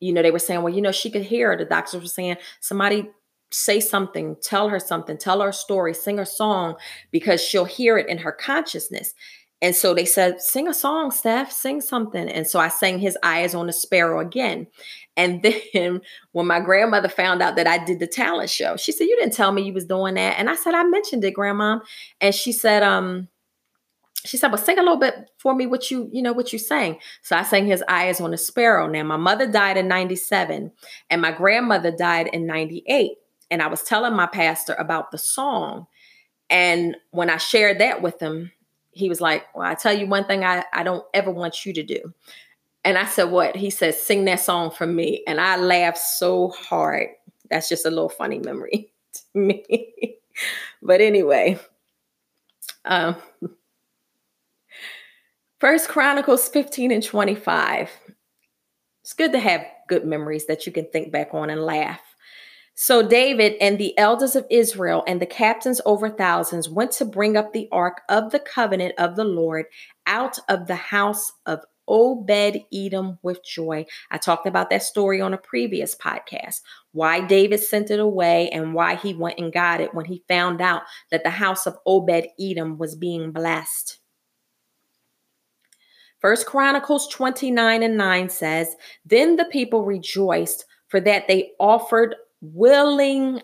you 0.00 0.12
know, 0.12 0.22
they 0.22 0.30
were 0.30 0.38
saying, 0.38 0.62
well, 0.62 0.72
you 0.72 0.82
know, 0.82 0.92
she 0.92 1.10
could 1.10 1.22
hear. 1.22 1.56
The 1.56 1.64
doctors 1.64 2.00
were 2.00 2.08
saying, 2.08 2.36
somebody 2.60 3.08
say 3.50 3.80
something, 3.80 4.36
tell 4.42 4.68
her 4.68 4.78
something, 4.78 5.16
tell 5.16 5.40
her 5.40 5.48
a 5.48 5.52
story, 5.52 5.94
sing 5.94 6.18
her 6.18 6.24
song, 6.24 6.76
because 7.10 7.42
she'll 7.42 7.64
hear 7.64 7.98
it 7.98 8.08
in 8.08 8.18
her 8.18 8.32
consciousness. 8.32 9.14
And 9.60 9.74
so 9.74 9.92
they 9.92 10.04
said, 10.04 10.40
Sing 10.40 10.68
a 10.68 10.74
song, 10.74 11.10
Steph, 11.10 11.50
sing 11.50 11.80
something. 11.80 12.28
And 12.28 12.46
so 12.46 12.60
I 12.60 12.68
sang 12.68 13.00
His 13.00 13.18
Eyes 13.22 13.54
on 13.54 13.68
a 13.68 13.72
Sparrow 13.72 14.20
again. 14.20 14.68
And 15.16 15.42
then 15.72 16.00
when 16.32 16.46
my 16.46 16.60
grandmother 16.60 17.08
found 17.08 17.42
out 17.42 17.56
that 17.56 17.66
I 17.66 17.84
did 17.84 17.98
the 17.98 18.06
talent 18.06 18.50
show, 18.50 18.76
she 18.76 18.92
said, 18.92 19.04
You 19.04 19.16
didn't 19.16 19.34
tell 19.34 19.52
me 19.52 19.62
you 19.62 19.72
was 19.72 19.86
doing 19.86 20.14
that. 20.14 20.38
And 20.38 20.48
I 20.48 20.54
said, 20.54 20.74
I 20.74 20.84
mentioned 20.84 21.24
it, 21.24 21.32
Grandma. 21.32 21.80
And 22.20 22.34
she 22.34 22.52
said, 22.52 22.82
um, 22.82 23.28
she 24.24 24.36
said, 24.36 24.48
well, 24.48 24.62
sing 24.62 24.78
a 24.78 24.82
little 24.82 24.98
bit 24.98 25.30
for 25.38 25.54
me 25.54 25.66
what 25.66 25.90
you, 25.90 26.08
you 26.12 26.22
know, 26.22 26.32
what 26.32 26.52
you 26.52 26.58
sang. 26.58 26.98
So 27.22 27.36
I 27.36 27.42
sang 27.42 27.66
his 27.66 27.84
eyes 27.88 28.20
on 28.20 28.34
a 28.34 28.36
sparrow. 28.36 28.86
Now, 28.86 29.04
my 29.04 29.16
mother 29.16 29.50
died 29.50 29.76
in 29.76 29.88
97 29.88 30.72
and 31.10 31.22
my 31.22 31.32
grandmother 31.32 31.90
died 31.90 32.28
in 32.32 32.46
98. 32.46 33.12
And 33.50 33.62
I 33.62 33.68
was 33.68 33.82
telling 33.82 34.14
my 34.14 34.26
pastor 34.26 34.74
about 34.74 35.10
the 35.10 35.18
song. 35.18 35.86
And 36.50 36.96
when 37.10 37.30
I 37.30 37.36
shared 37.36 37.78
that 37.80 38.02
with 38.02 38.20
him, 38.20 38.52
he 38.90 39.08
was 39.08 39.20
like, 39.20 39.44
Well, 39.54 39.66
I 39.66 39.74
tell 39.74 39.96
you 39.96 40.06
one 40.06 40.24
thing 40.24 40.44
I, 40.44 40.64
I 40.72 40.82
don't 40.82 41.04
ever 41.14 41.30
want 41.30 41.64
you 41.64 41.72
to 41.74 41.82
do. 41.82 42.12
And 42.84 42.98
I 42.98 43.04
said, 43.06 43.24
What? 43.24 43.56
He 43.56 43.70
said, 43.70 43.94
Sing 43.94 44.24
that 44.24 44.40
song 44.40 44.70
for 44.70 44.86
me. 44.86 45.22
And 45.26 45.40
I 45.40 45.56
laughed 45.56 45.98
so 45.98 46.48
hard. 46.48 47.08
That's 47.50 47.68
just 47.68 47.86
a 47.86 47.90
little 47.90 48.08
funny 48.08 48.38
memory 48.38 48.92
to 49.12 49.38
me. 49.38 50.16
but 50.82 51.00
anyway, 51.00 51.58
um, 52.84 53.16
First 55.60 55.88
Chronicles 55.88 56.46
15 56.48 56.92
and 56.92 57.02
25. 57.02 57.90
It's 59.02 59.12
good 59.12 59.32
to 59.32 59.40
have 59.40 59.66
good 59.88 60.04
memories 60.04 60.46
that 60.46 60.66
you 60.66 60.70
can 60.70 60.86
think 60.92 61.10
back 61.10 61.30
on 61.32 61.50
and 61.50 61.64
laugh. 61.64 62.00
So 62.76 63.02
David 63.02 63.54
and 63.60 63.76
the 63.76 63.98
elders 63.98 64.36
of 64.36 64.46
Israel 64.50 65.02
and 65.08 65.20
the 65.20 65.26
captains 65.26 65.80
over 65.84 66.10
thousands 66.10 66.68
went 66.68 66.92
to 66.92 67.04
bring 67.04 67.36
up 67.36 67.52
the 67.52 67.68
ark 67.72 68.02
of 68.08 68.30
the 68.30 68.38
covenant 68.38 68.94
of 68.98 69.16
the 69.16 69.24
Lord 69.24 69.66
out 70.06 70.38
of 70.48 70.68
the 70.68 70.76
house 70.76 71.32
of 71.44 71.64
Obed 71.88 72.60
Edom 72.72 73.18
with 73.24 73.44
joy. 73.44 73.84
I 74.12 74.18
talked 74.18 74.46
about 74.46 74.70
that 74.70 74.84
story 74.84 75.20
on 75.20 75.34
a 75.34 75.38
previous 75.38 75.96
podcast. 75.96 76.60
Why 76.92 77.20
David 77.20 77.58
sent 77.58 77.90
it 77.90 77.98
away 77.98 78.48
and 78.50 78.74
why 78.74 78.94
he 78.94 79.12
went 79.12 79.40
and 79.40 79.52
got 79.52 79.80
it 79.80 79.92
when 79.92 80.04
he 80.04 80.22
found 80.28 80.60
out 80.60 80.82
that 81.10 81.24
the 81.24 81.30
house 81.30 81.66
of 81.66 81.78
Obed 81.84 82.28
Edom 82.38 82.78
was 82.78 82.94
being 82.94 83.32
blessed. 83.32 83.98
First 86.20 86.46
Chronicles 86.46 87.06
29 87.08 87.82
and 87.82 87.96
9 87.96 88.28
says, 88.28 88.76
Then 89.04 89.36
the 89.36 89.44
people 89.46 89.84
rejoiced 89.84 90.64
for 90.88 91.00
that 91.00 91.28
they 91.28 91.52
offered 91.60 92.16
willingly. 92.40 93.38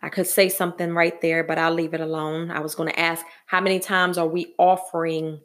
I 0.00 0.08
could 0.10 0.28
say 0.28 0.48
something 0.48 0.92
right 0.92 1.20
there, 1.20 1.42
but 1.42 1.58
I'll 1.58 1.74
leave 1.74 1.94
it 1.94 2.00
alone. 2.00 2.50
I 2.52 2.60
was 2.60 2.74
going 2.76 2.88
to 2.88 3.00
ask 3.00 3.24
how 3.46 3.60
many 3.60 3.80
times 3.80 4.16
are 4.16 4.28
we 4.28 4.54
offering 4.58 5.40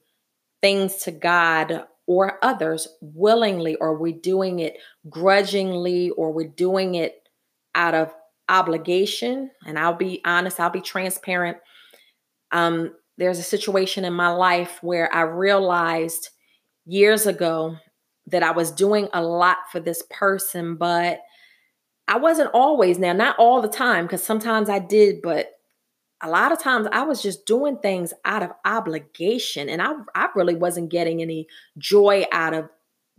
things 0.62 0.98
to 0.98 1.12
God 1.12 1.86
or 2.06 2.38
others 2.44 2.88
willingly, 3.02 3.76
or 3.78 3.98
we 3.98 4.12
doing 4.12 4.60
it 4.60 4.78
grudgingly, 5.10 6.12
or 6.12 6.32
we're 6.32 6.48
doing 6.48 6.96
it 6.96 7.28
out 7.74 7.96
of 7.96 8.14
obligation? 8.50 9.50
And 9.66 9.80
I'll 9.80 9.96
be 9.96 10.22
honest, 10.26 10.60
I'll 10.60 10.70
be 10.70 10.82
transparent. 10.82 11.58
Um, 12.52 12.94
there's 13.18 13.40
a 13.40 13.44
situation 13.44 14.06
in 14.06 14.14
my 14.14 14.30
life 14.30 14.80
where 14.82 15.14
I 15.14 15.22
realized 15.22 16.30
years 16.86 17.26
ago 17.28 17.78
that 18.28 18.44
I 18.44 18.52
was 18.52 18.72
doing 18.72 19.10
a 19.14 19.22
lot 19.22 19.58
for 19.72 19.80
this 19.80 20.04
person, 20.10 20.76
but 20.76 21.20
I 22.08 22.18
wasn't 22.18 22.52
always 22.54 23.00
now, 23.00 23.14
not 23.14 23.38
all 23.38 23.62
the 23.62 23.68
time, 23.68 24.06
because 24.06 24.24
sometimes 24.24 24.70
I 24.70 24.80
did, 24.80 25.22
but 25.22 25.52
a 26.22 26.30
lot 26.30 26.52
of 26.52 26.60
times 26.60 26.88
I 26.92 27.04
was 27.04 27.22
just 27.22 27.46
doing 27.46 27.78
things 27.78 28.14
out 28.24 28.44
of 28.44 28.52
obligation 28.66 29.68
and 29.68 29.82
I, 29.82 29.94
I 30.16 30.30
really 30.36 30.56
wasn't 30.56 30.90
getting 30.90 31.22
any 31.22 31.48
joy 31.78 32.26
out 32.32 32.54
of 32.54 32.70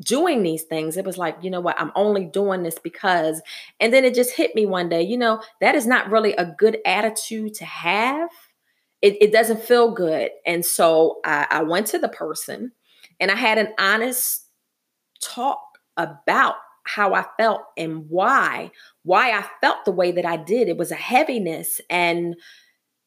doing 0.00 0.42
these 0.42 0.62
things. 0.62 0.96
It 0.96 1.04
was 1.04 1.18
like, 1.18 1.37
you 1.42 1.50
know 1.50 1.61
what, 1.61 1.80
I'm 1.80 1.92
only 1.94 2.24
doing 2.24 2.62
this 2.62 2.78
because. 2.78 3.42
And 3.78 3.92
then 3.92 4.04
it 4.04 4.14
just 4.14 4.33
hit 4.33 4.54
me 4.54 4.66
one 4.66 4.88
day, 4.88 5.02
you 5.02 5.18
know, 5.18 5.42
that 5.61 5.74
is 5.74 5.87
not 5.87 6.11
really 6.11 6.35
a 6.35 6.46
good 6.46 6.78
attitude 6.85 7.54
to 7.54 7.64
have. 7.64 8.30
It, 9.04 9.18
it 9.20 9.32
doesn't 9.32 9.62
feel 9.62 9.90
good. 9.90 10.30
And 10.46 10.64
so 10.64 11.20
I, 11.26 11.46
I 11.50 11.62
went 11.62 11.88
to 11.88 11.98
the 11.98 12.08
person 12.08 12.72
and 13.20 13.30
I 13.30 13.36
had 13.36 13.58
an 13.58 13.74
honest 13.78 14.46
talk 15.22 15.60
about 15.98 16.54
how 16.86 17.12
I 17.12 17.26
felt 17.36 17.60
and 17.76 18.08
why, 18.08 18.70
why 19.02 19.32
I 19.32 19.44
felt 19.60 19.84
the 19.84 19.92
way 19.92 20.10
that 20.12 20.24
I 20.24 20.38
did. 20.38 20.68
It 20.68 20.78
was 20.78 20.90
a 20.90 20.94
heaviness. 20.96 21.82
And, 21.90 22.34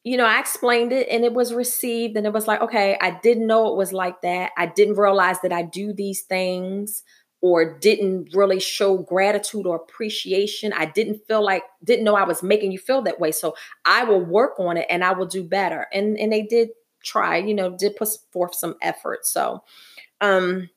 you 0.04 0.16
know, 0.16 0.24
I 0.24 0.38
explained 0.38 0.92
it 0.92 1.08
and 1.10 1.24
it 1.24 1.34
was 1.34 1.52
received. 1.52 2.16
And 2.16 2.26
it 2.26 2.32
was 2.32 2.46
like, 2.46 2.60
okay, 2.60 2.96
I 3.00 3.18
didn't 3.20 3.48
know 3.48 3.66
it 3.72 3.76
was 3.76 3.92
like 3.92 4.22
that. 4.22 4.52
I 4.56 4.66
didn't 4.66 4.98
realize 4.98 5.40
that 5.40 5.52
I 5.52 5.62
do 5.62 5.92
these 5.92 6.22
things 6.22 7.02
or 7.40 7.78
didn't 7.78 8.34
really 8.34 8.58
show 8.58 8.98
gratitude 8.98 9.66
or 9.66 9.76
appreciation. 9.76 10.72
I 10.72 10.86
didn't 10.86 11.20
feel 11.28 11.44
like, 11.44 11.62
didn't 11.84 12.04
know 12.04 12.16
I 12.16 12.24
was 12.24 12.42
making 12.42 12.72
you 12.72 12.78
feel 12.78 13.02
that 13.02 13.20
way. 13.20 13.30
So 13.30 13.54
I 13.84 14.04
will 14.04 14.24
work 14.24 14.58
on 14.58 14.76
it 14.76 14.86
and 14.90 15.04
I 15.04 15.12
will 15.12 15.26
do 15.26 15.44
better. 15.44 15.86
And 15.92 16.18
and 16.18 16.32
they 16.32 16.42
did 16.42 16.70
try, 17.04 17.36
you 17.36 17.54
know, 17.54 17.76
did 17.76 17.96
put 17.96 18.08
forth 18.32 18.54
some 18.54 18.74
effort. 18.82 19.24
So 19.24 19.62
um 20.20 20.68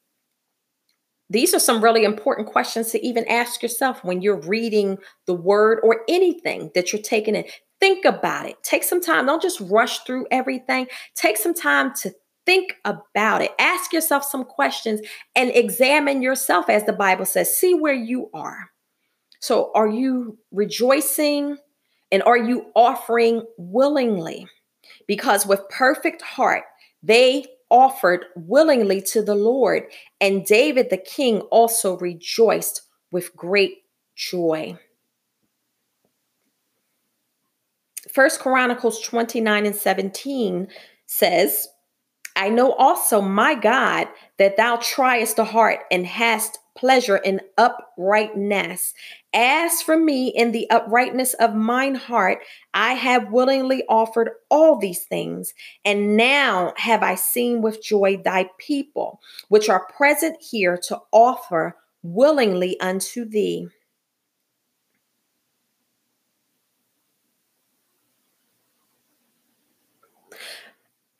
these 1.31 1.53
are 1.53 1.59
some 1.59 1.81
really 1.81 2.03
important 2.03 2.49
questions 2.49 2.91
to 2.91 3.05
even 3.05 3.25
ask 3.29 3.63
yourself 3.63 4.03
when 4.03 4.21
you're 4.21 4.41
reading 4.41 4.97
the 5.27 5.33
word 5.33 5.79
or 5.81 6.01
anything 6.09 6.71
that 6.75 6.91
you're 6.91 7.01
taking 7.01 7.35
in. 7.35 7.45
Think 7.79 8.03
about 8.03 8.47
it. 8.47 8.61
Take 8.63 8.83
some 8.83 9.01
time. 9.01 9.25
Don't 9.25 9.41
just 9.41 9.61
rush 9.61 9.99
through 9.99 10.27
everything. 10.29 10.87
Take 11.15 11.37
some 11.37 11.53
time 11.53 11.93
to 12.01 12.13
think 12.45 12.75
about 12.85 13.41
it. 13.41 13.51
Ask 13.59 13.93
yourself 13.93 14.23
some 14.23 14.43
questions 14.43 15.01
and 15.35 15.51
examine 15.51 16.21
yourself, 16.21 16.69
as 16.69 16.85
the 16.85 16.93
Bible 16.93 17.25
says. 17.25 17.55
See 17.55 17.73
where 17.73 17.93
you 17.93 18.29
are. 18.33 18.71
So, 19.39 19.71
are 19.73 19.87
you 19.87 20.37
rejoicing 20.51 21.57
and 22.11 22.23
are 22.23 22.37
you 22.37 22.67
offering 22.75 23.45
willingly? 23.57 24.47
Because 25.07 25.45
with 25.45 25.67
perfect 25.69 26.21
heart, 26.21 26.63
they 27.01 27.45
offered 27.69 28.25
willingly 28.35 29.01
to 29.01 29.23
the 29.23 29.33
Lord, 29.33 29.83
and 30.19 30.45
David 30.45 30.89
the 30.89 30.97
king 30.97 31.39
also 31.51 31.97
rejoiced 31.97 32.81
with 33.11 33.35
great 33.35 33.77
joy. 34.15 34.77
First 38.11 38.41
Chronicles 38.41 38.99
29 39.01 39.65
and 39.65 39.75
17 39.75 40.67
says, 41.05 41.69
I 42.41 42.49
know 42.49 42.73
also, 42.73 43.21
my 43.21 43.53
God, 43.53 44.07
that 44.39 44.57
thou 44.57 44.77
triest 44.77 45.35
the 45.35 45.43
heart 45.43 45.81
and 45.91 46.07
hast 46.07 46.57
pleasure 46.75 47.17
in 47.17 47.39
uprightness. 47.55 48.95
As 49.31 49.83
for 49.83 49.95
me, 49.95 50.29
in 50.29 50.51
the 50.51 50.67
uprightness 50.71 51.35
of 51.35 51.53
mine 51.53 51.93
heart, 51.93 52.39
I 52.73 52.93
have 52.93 53.31
willingly 53.31 53.83
offered 53.87 54.31
all 54.49 54.79
these 54.79 55.03
things. 55.03 55.53
And 55.85 56.17
now 56.17 56.73
have 56.77 57.03
I 57.03 57.13
seen 57.13 57.61
with 57.61 57.83
joy 57.83 58.17
thy 58.17 58.49
people, 58.57 59.21
which 59.49 59.69
are 59.69 59.85
present 59.95 60.37
here 60.41 60.79
to 60.87 60.97
offer 61.11 61.75
willingly 62.01 62.79
unto 62.79 63.23
thee. 63.23 63.67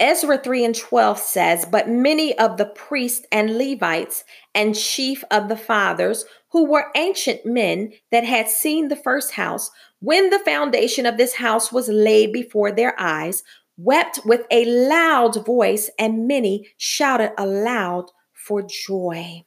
Ezra 0.02 0.40
3 0.40 0.66
and 0.66 0.76
12 0.76 1.20
says, 1.20 1.66
But 1.66 1.88
many 1.88 2.36
of 2.40 2.58
the 2.58 2.66
priests 2.66 3.24
and 3.32 3.56
Levites 3.56 4.24
and 4.56 4.76
chief 4.76 5.24
of 5.30 5.48
the 5.48 5.56
fathers, 5.56 6.26
who 6.50 6.66
were 6.66 6.92
ancient 6.96 7.46
men 7.46 7.94
that 8.12 8.24
had 8.24 8.50
seen 8.50 8.88
the 8.88 8.96
first 8.96 9.34
house, 9.34 9.70
when 10.00 10.32
the 10.32 10.40
foundation 10.40 11.06
of 11.06 11.18
this 11.18 11.36
house 11.36 11.72
was 11.72 11.88
laid 11.88 12.34
before 12.34 12.72
their 12.72 13.00
eyes, 13.00 13.44
wept 13.78 14.20
with 14.26 14.42
a 14.50 14.66
loud 14.66 15.46
voice, 15.46 15.92
and 16.00 16.28
many 16.28 16.68
shouted 16.78 17.32
aloud 17.38 18.06
for 18.34 18.64
joy. 18.64 19.44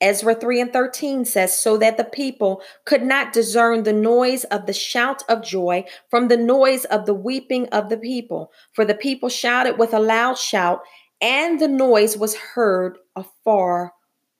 Ezra 0.00 0.34
3 0.34 0.60
and 0.60 0.72
13 0.72 1.24
says, 1.24 1.56
So 1.56 1.76
that 1.78 1.96
the 1.96 2.04
people 2.04 2.60
could 2.84 3.02
not 3.02 3.32
discern 3.32 3.82
the 3.82 3.92
noise 3.92 4.44
of 4.44 4.66
the 4.66 4.72
shout 4.72 5.22
of 5.28 5.42
joy 5.42 5.84
from 6.10 6.28
the 6.28 6.36
noise 6.36 6.84
of 6.86 7.06
the 7.06 7.14
weeping 7.14 7.68
of 7.68 7.88
the 7.88 7.96
people. 7.96 8.52
For 8.72 8.84
the 8.84 8.94
people 8.94 9.28
shouted 9.28 9.78
with 9.78 9.94
a 9.94 10.00
loud 10.00 10.36
shout, 10.36 10.80
and 11.20 11.58
the 11.58 11.68
noise 11.68 12.16
was 12.16 12.36
heard 12.36 12.98
afar 13.14 13.92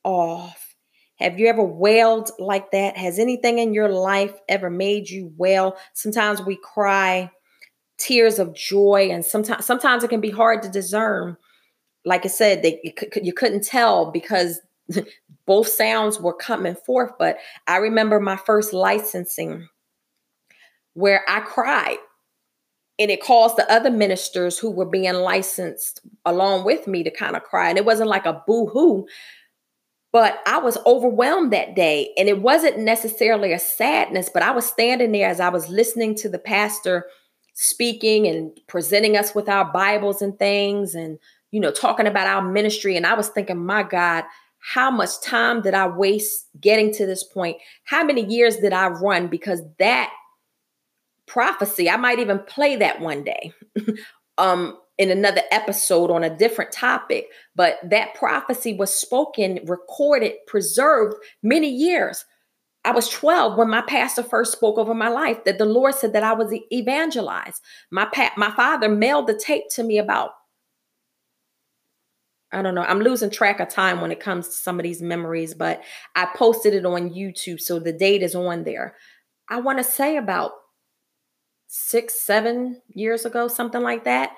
off. 0.04 0.76
Have 1.18 1.38
you 1.38 1.46
ever 1.46 1.64
wailed 1.64 2.30
like 2.38 2.72
that? 2.72 2.98
Has 2.98 3.18
anything 3.18 3.58
in 3.58 3.72
your 3.72 3.88
life 3.88 4.34
ever 4.50 4.68
made 4.68 5.08
you 5.08 5.32
wail? 5.38 5.76
Sometimes 5.94 6.42
we 6.42 6.56
cry 6.56 7.30
tears 7.98 8.38
of 8.38 8.54
joy, 8.54 9.08
and 9.10 9.24
sometimes 9.24 9.64
sometimes 9.64 10.04
it 10.04 10.08
can 10.08 10.20
be 10.20 10.30
hard 10.30 10.62
to 10.62 10.68
discern. 10.68 11.38
Like 12.04 12.26
I 12.26 12.28
said, 12.28 12.62
they, 12.62 12.94
you 13.22 13.32
couldn't 13.32 13.64
tell 13.64 14.12
because 14.12 14.60
both 15.46 15.68
sounds 15.68 16.20
were 16.20 16.34
coming 16.34 16.74
forth. 16.74 17.12
But 17.18 17.38
I 17.66 17.78
remember 17.78 18.20
my 18.20 18.36
first 18.36 18.72
licensing 18.72 19.68
where 20.94 21.22
I 21.28 21.40
cried. 21.40 21.98
And 22.98 23.10
it 23.10 23.22
caused 23.22 23.56
the 23.56 23.70
other 23.70 23.90
ministers 23.90 24.58
who 24.58 24.70
were 24.70 24.86
being 24.86 25.12
licensed 25.12 26.00
along 26.24 26.64
with 26.64 26.86
me 26.86 27.02
to 27.02 27.10
kind 27.10 27.36
of 27.36 27.42
cry. 27.42 27.68
And 27.68 27.76
it 27.76 27.84
wasn't 27.84 28.08
like 28.08 28.24
a 28.24 28.42
boo 28.46 28.66
hoo, 28.66 29.06
but 30.12 30.40
I 30.46 30.58
was 30.58 30.78
overwhelmed 30.86 31.52
that 31.52 31.76
day. 31.76 32.14
And 32.16 32.26
it 32.26 32.40
wasn't 32.40 32.78
necessarily 32.78 33.52
a 33.52 33.58
sadness, 33.58 34.30
but 34.32 34.42
I 34.42 34.50
was 34.52 34.64
standing 34.64 35.12
there 35.12 35.28
as 35.28 35.40
I 35.40 35.50
was 35.50 35.68
listening 35.68 36.14
to 36.14 36.30
the 36.30 36.38
pastor 36.38 37.04
speaking 37.52 38.26
and 38.26 38.58
presenting 38.66 39.14
us 39.14 39.34
with 39.34 39.50
our 39.50 39.70
Bibles 39.70 40.22
and 40.22 40.38
things 40.38 40.94
and, 40.94 41.18
you 41.50 41.60
know, 41.60 41.70
talking 41.70 42.06
about 42.06 42.26
our 42.26 42.40
ministry. 42.40 42.96
And 42.96 43.06
I 43.06 43.12
was 43.12 43.28
thinking, 43.28 43.62
my 43.62 43.82
God, 43.82 44.24
how 44.58 44.90
much 44.90 45.20
time 45.22 45.62
did 45.62 45.74
I 45.74 45.86
waste 45.86 46.46
getting 46.60 46.92
to 46.94 47.06
this 47.06 47.24
point? 47.24 47.56
How 47.84 48.04
many 48.04 48.24
years 48.24 48.56
did 48.56 48.72
I 48.72 48.88
run? 48.88 49.28
Because 49.28 49.62
that 49.78 50.12
prophecy, 51.26 51.88
I 51.88 51.96
might 51.96 52.18
even 52.18 52.40
play 52.40 52.76
that 52.76 53.00
one 53.00 53.24
day. 53.24 53.52
um, 54.38 54.78
in 54.98 55.10
another 55.10 55.42
episode 55.50 56.10
on 56.10 56.24
a 56.24 56.34
different 56.34 56.72
topic, 56.72 57.28
but 57.54 57.78
that 57.84 58.14
prophecy 58.14 58.72
was 58.72 58.92
spoken, 58.92 59.60
recorded, 59.66 60.32
preserved 60.46 61.16
many 61.42 61.68
years. 61.68 62.24
I 62.84 62.92
was 62.92 63.08
12 63.08 63.58
when 63.58 63.68
my 63.68 63.82
pastor 63.82 64.22
first 64.22 64.52
spoke 64.52 64.78
over 64.78 64.94
my 64.94 65.08
life 65.08 65.44
that 65.44 65.58
the 65.58 65.66
Lord 65.66 65.94
said 65.94 66.12
that 66.12 66.22
I 66.22 66.32
was 66.32 66.54
evangelized. 66.72 67.60
My 67.90 68.06
pa- 68.06 68.32
my 68.36 68.50
father 68.52 68.88
mailed 68.88 69.26
the 69.26 69.34
tape 69.34 69.64
to 69.70 69.82
me 69.82 69.98
about 69.98 70.30
I 72.56 72.62
don't 72.62 72.74
know. 72.74 72.82
I'm 72.82 73.00
losing 73.00 73.28
track 73.28 73.60
of 73.60 73.68
time 73.68 74.00
when 74.00 74.10
it 74.10 74.18
comes 74.18 74.48
to 74.48 74.54
some 74.54 74.80
of 74.80 74.82
these 74.82 75.02
memories, 75.02 75.52
but 75.52 75.82
I 76.14 76.26
posted 76.34 76.72
it 76.72 76.86
on 76.86 77.10
YouTube 77.10 77.60
so 77.60 77.78
the 77.78 77.92
date 77.92 78.22
is 78.22 78.34
on 78.34 78.64
there. 78.64 78.96
I 79.50 79.60
want 79.60 79.76
to 79.76 79.84
say 79.84 80.16
about 80.16 80.52
6 81.66 82.18
7 82.18 82.80
years 82.94 83.26
ago, 83.26 83.48
something 83.48 83.82
like 83.82 84.04
that. 84.04 84.30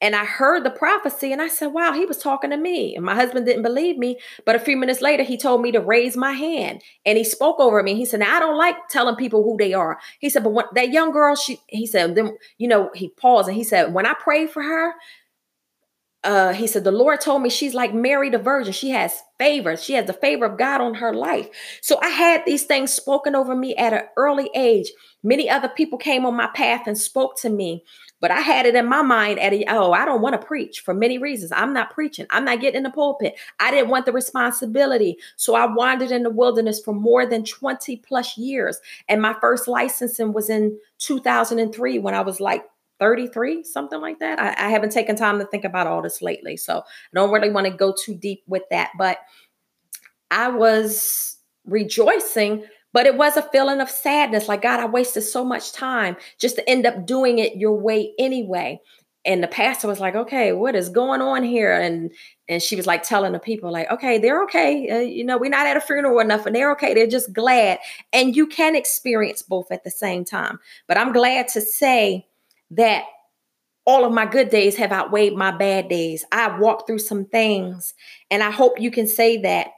And 0.00 0.14
I 0.14 0.24
heard 0.24 0.62
the 0.62 0.70
prophecy 0.70 1.32
and 1.32 1.42
I 1.42 1.48
said, 1.48 1.68
wow, 1.68 1.92
he 1.92 2.04
was 2.04 2.18
talking 2.18 2.50
to 2.50 2.56
me. 2.56 2.94
And 2.94 3.04
my 3.04 3.16
husband 3.16 3.46
didn't 3.46 3.62
believe 3.62 3.98
me. 3.98 4.20
But 4.44 4.54
a 4.54 4.60
few 4.60 4.76
minutes 4.76 5.00
later, 5.00 5.24
he 5.24 5.36
told 5.36 5.60
me 5.60 5.72
to 5.72 5.80
raise 5.80 6.16
my 6.16 6.32
hand 6.32 6.82
and 7.04 7.18
he 7.18 7.24
spoke 7.24 7.58
over 7.58 7.82
me. 7.82 7.96
He 7.96 8.04
said, 8.04 8.22
I 8.22 8.38
don't 8.38 8.58
like 8.58 8.76
telling 8.90 9.16
people 9.16 9.42
who 9.42 9.56
they 9.56 9.72
are. 9.72 9.98
He 10.20 10.30
said, 10.30 10.44
but 10.44 10.72
that 10.74 10.92
young 10.92 11.10
girl, 11.10 11.34
she, 11.34 11.58
he 11.66 11.86
said, 11.86 12.14
then, 12.14 12.36
you 12.58 12.68
know, 12.68 12.90
he 12.94 13.08
paused 13.08 13.48
and 13.48 13.56
he 13.56 13.64
said, 13.64 13.92
when 13.92 14.06
I 14.06 14.14
prayed 14.14 14.50
for 14.50 14.62
her, 14.62 14.92
uh, 16.26 16.52
he 16.52 16.66
said, 16.66 16.82
the 16.82 16.90
Lord 16.90 17.20
told 17.20 17.40
me 17.40 17.48
she's 17.48 17.72
like 17.72 17.94
Mary 17.94 18.30
the 18.30 18.38
Virgin. 18.38 18.72
She 18.72 18.90
has 18.90 19.22
favor. 19.38 19.76
She 19.76 19.92
has 19.92 20.06
the 20.06 20.12
favor 20.12 20.44
of 20.44 20.58
God 20.58 20.80
on 20.80 20.94
her 20.94 21.14
life. 21.14 21.48
So 21.80 22.00
I 22.02 22.08
had 22.08 22.42
these 22.44 22.64
things 22.64 22.92
spoken 22.92 23.36
over 23.36 23.54
me 23.54 23.76
at 23.76 23.92
an 23.92 24.02
early 24.16 24.50
age. 24.54 24.90
Many 25.22 25.48
other 25.48 25.68
people 25.68 25.98
came 25.98 26.26
on 26.26 26.36
my 26.36 26.48
path 26.48 26.88
and 26.88 26.98
spoke 26.98 27.38
to 27.42 27.48
me. 27.48 27.84
But 28.20 28.32
I 28.32 28.40
had 28.40 28.66
it 28.66 28.74
in 28.74 28.88
my 28.88 29.02
mind 29.02 29.38
at 29.38 29.52
a, 29.52 29.64
oh, 29.68 29.92
I 29.92 30.04
don't 30.04 30.22
want 30.22 30.40
to 30.40 30.46
preach 30.46 30.80
for 30.80 30.94
many 30.94 31.18
reasons. 31.18 31.52
I'm 31.52 31.72
not 31.72 31.90
preaching. 31.90 32.26
I'm 32.30 32.44
not 32.44 32.60
getting 32.60 32.78
in 32.78 32.82
the 32.82 32.90
pulpit. 32.90 33.36
I 33.60 33.70
didn't 33.70 33.90
want 33.90 34.06
the 34.06 34.12
responsibility. 34.12 35.18
So 35.36 35.54
I 35.54 35.66
wandered 35.66 36.10
in 36.10 36.24
the 36.24 36.30
wilderness 36.30 36.80
for 36.82 36.94
more 36.94 37.24
than 37.24 37.44
20 37.44 37.98
plus 37.98 38.36
years. 38.36 38.80
And 39.08 39.22
my 39.22 39.36
first 39.40 39.68
licensing 39.68 40.32
was 40.32 40.50
in 40.50 40.78
2003 40.98 41.98
when 42.00 42.14
I 42.14 42.22
was 42.22 42.40
like 42.40 42.64
33, 42.98 43.64
something 43.64 44.00
like 44.00 44.18
that. 44.20 44.38
I, 44.38 44.66
I 44.66 44.70
haven't 44.70 44.92
taken 44.92 45.16
time 45.16 45.38
to 45.38 45.46
think 45.46 45.64
about 45.64 45.86
all 45.86 46.02
this 46.02 46.22
lately. 46.22 46.56
So 46.56 46.78
I 46.78 46.82
don't 47.14 47.30
really 47.30 47.50
want 47.50 47.66
to 47.66 47.72
go 47.72 47.92
too 47.92 48.14
deep 48.14 48.42
with 48.46 48.62
that. 48.70 48.90
But 48.98 49.18
I 50.30 50.48
was 50.48 51.36
rejoicing 51.64 52.64
but 52.96 53.04
it 53.04 53.18
was 53.18 53.36
a 53.36 53.42
feeling 53.42 53.82
of 53.82 53.90
sadness 53.90 54.48
like, 54.48 54.62
God, 54.62 54.80
I 54.80 54.86
wasted 54.86 55.22
so 55.22 55.44
much 55.44 55.72
time 55.72 56.16
just 56.38 56.56
to 56.56 56.66
end 56.66 56.86
up 56.86 57.04
doing 57.04 57.38
it 57.38 57.56
your 57.56 57.78
way 57.78 58.14
anyway. 58.18 58.80
And 59.26 59.42
the 59.42 59.48
pastor 59.48 59.86
was 59.86 60.00
like, 60.00 60.14
okay, 60.14 60.54
what 60.54 60.74
is 60.74 60.88
going 60.88 61.20
on 61.20 61.44
here? 61.44 61.78
And 61.78 62.10
and 62.48 62.62
she 62.62 62.74
was 62.74 62.86
like 62.86 63.02
telling 63.02 63.32
the 63.34 63.38
people, 63.38 63.70
like, 63.70 63.90
okay, 63.90 64.16
they're 64.16 64.42
okay. 64.44 64.88
Uh, 64.88 65.00
you 65.00 65.26
know, 65.26 65.36
we're 65.36 65.50
not 65.50 65.66
at 65.66 65.76
a 65.76 65.80
funeral 65.82 66.18
or 66.18 66.24
nothing. 66.24 66.54
They're 66.54 66.72
okay. 66.72 66.94
They're 66.94 67.06
just 67.06 67.34
glad. 67.34 67.80
And 68.14 68.34
you 68.34 68.46
can 68.46 68.74
experience 68.74 69.42
both 69.42 69.70
at 69.70 69.84
the 69.84 69.90
same 69.90 70.24
time. 70.24 70.58
But 70.88 70.96
I'm 70.96 71.12
glad 71.12 71.48
to 71.48 71.60
say 71.60 72.26
that 72.70 73.04
all 73.84 74.04
of 74.04 74.12
my 74.12 74.26
good 74.26 74.50
days 74.50 74.76
have 74.76 74.92
outweighed 74.92 75.34
my 75.34 75.50
bad 75.52 75.88
days. 75.88 76.24
I've 76.32 76.58
walked 76.58 76.86
through 76.86 76.98
some 76.98 77.24
things, 77.26 77.94
and 78.30 78.42
I 78.42 78.50
hope 78.50 78.80
you 78.80 78.90
can 78.90 79.06
say 79.06 79.38
that 79.42 79.68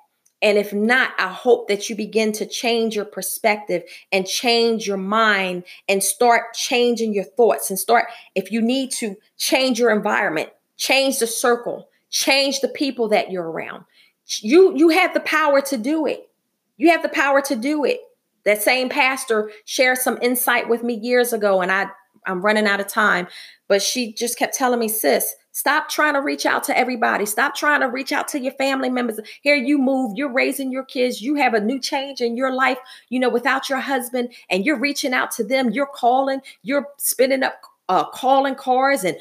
and 0.40 0.56
if 0.56 0.72
not, 0.72 1.10
I 1.18 1.28
hope 1.28 1.68
that 1.68 1.90
you 1.90 1.96
begin 1.96 2.32
to 2.32 2.46
change 2.46 2.94
your 2.94 3.04
perspective 3.04 3.82
and 4.12 4.26
change 4.26 4.86
your 4.86 4.96
mind 4.96 5.64
and 5.88 6.02
start 6.02 6.54
changing 6.54 7.12
your 7.12 7.24
thoughts 7.24 7.70
and 7.70 7.78
start, 7.78 8.06
if 8.34 8.52
you 8.52 8.62
need 8.62 8.92
to, 8.92 9.16
change 9.36 9.80
your 9.80 9.90
environment, 9.90 10.50
change 10.76 11.18
the 11.18 11.26
circle, 11.26 11.88
change 12.10 12.60
the 12.60 12.68
people 12.68 13.08
that 13.08 13.32
you're 13.32 13.50
around. 13.50 13.84
You 14.26 14.76
you 14.76 14.90
have 14.90 15.14
the 15.14 15.20
power 15.20 15.60
to 15.62 15.76
do 15.76 16.06
it. 16.06 16.28
You 16.76 16.90
have 16.90 17.02
the 17.02 17.08
power 17.08 17.40
to 17.42 17.56
do 17.56 17.84
it. 17.84 18.00
That 18.44 18.62
same 18.62 18.88
pastor 18.88 19.50
shared 19.64 19.98
some 19.98 20.18
insight 20.22 20.68
with 20.68 20.84
me 20.84 20.94
years 20.94 21.32
ago, 21.32 21.60
and 21.60 21.72
I 21.72 21.88
I'm 22.28 22.40
running 22.40 22.66
out 22.66 22.80
of 22.80 22.86
time, 22.86 23.26
but 23.66 23.82
she 23.82 24.12
just 24.12 24.38
kept 24.38 24.54
telling 24.54 24.78
me, 24.78 24.88
sis, 24.88 25.34
Stop 25.58 25.88
trying 25.88 26.14
to 26.14 26.20
reach 26.20 26.46
out 26.46 26.62
to 26.62 26.78
everybody. 26.78 27.26
Stop 27.26 27.56
trying 27.56 27.80
to 27.80 27.88
reach 27.88 28.12
out 28.12 28.28
to 28.28 28.38
your 28.38 28.52
family 28.52 28.88
members. 28.88 29.18
Here 29.42 29.56
you 29.56 29.76
move, 29.76 30.12
you're 30.14 30.32
raising 30.32 30.70
your 30.70 30.84
kids, 30.84 31.20
you 31.20 31.34
have 31.34 31.52
a 31.52 31.60
new 31.60 31.80
change 31.80 32.20
in 32.20 32.36
your 32.36 32.52
life, 32.52 32.78
you 33.08 33.18
know, 33.18 33.28
without 33.28 33.68
your 33.68 33.80
husband, 33.80 34.32
and 34.50 34.64
you're 34.64 34.78
reaching 34.78 35.12
out 35.12 35.32
to 35.32 35.42
them, 35.42 35.70
you're 35.70 35.90
calling, 35.92 36.42
you're 36.62 36.86
spinning 36.98 37.42
up 37.42 37.60
uh, 37.88 38.04
calling 38.04 38.54
cars 38.54 39.02
and 39.02 39.16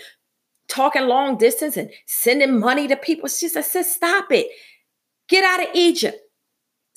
talking 0.67 1.07
long 1.07 1.39
distance 1.39 1.75
and 1.75 1.89
sending 2.05 2.59
money 2.59 2.87
to 2.87 2.95
people. 2.95 3.27
She 3.29 3.47
said, 3.47 3.65
sis, 3.65 3.95
stop 3.95 4.31
it. 4.31 4.45
Get 5.29 5.43
out 5.43 5.67
of 5.67 5.73
Egypt. 5.73 6.19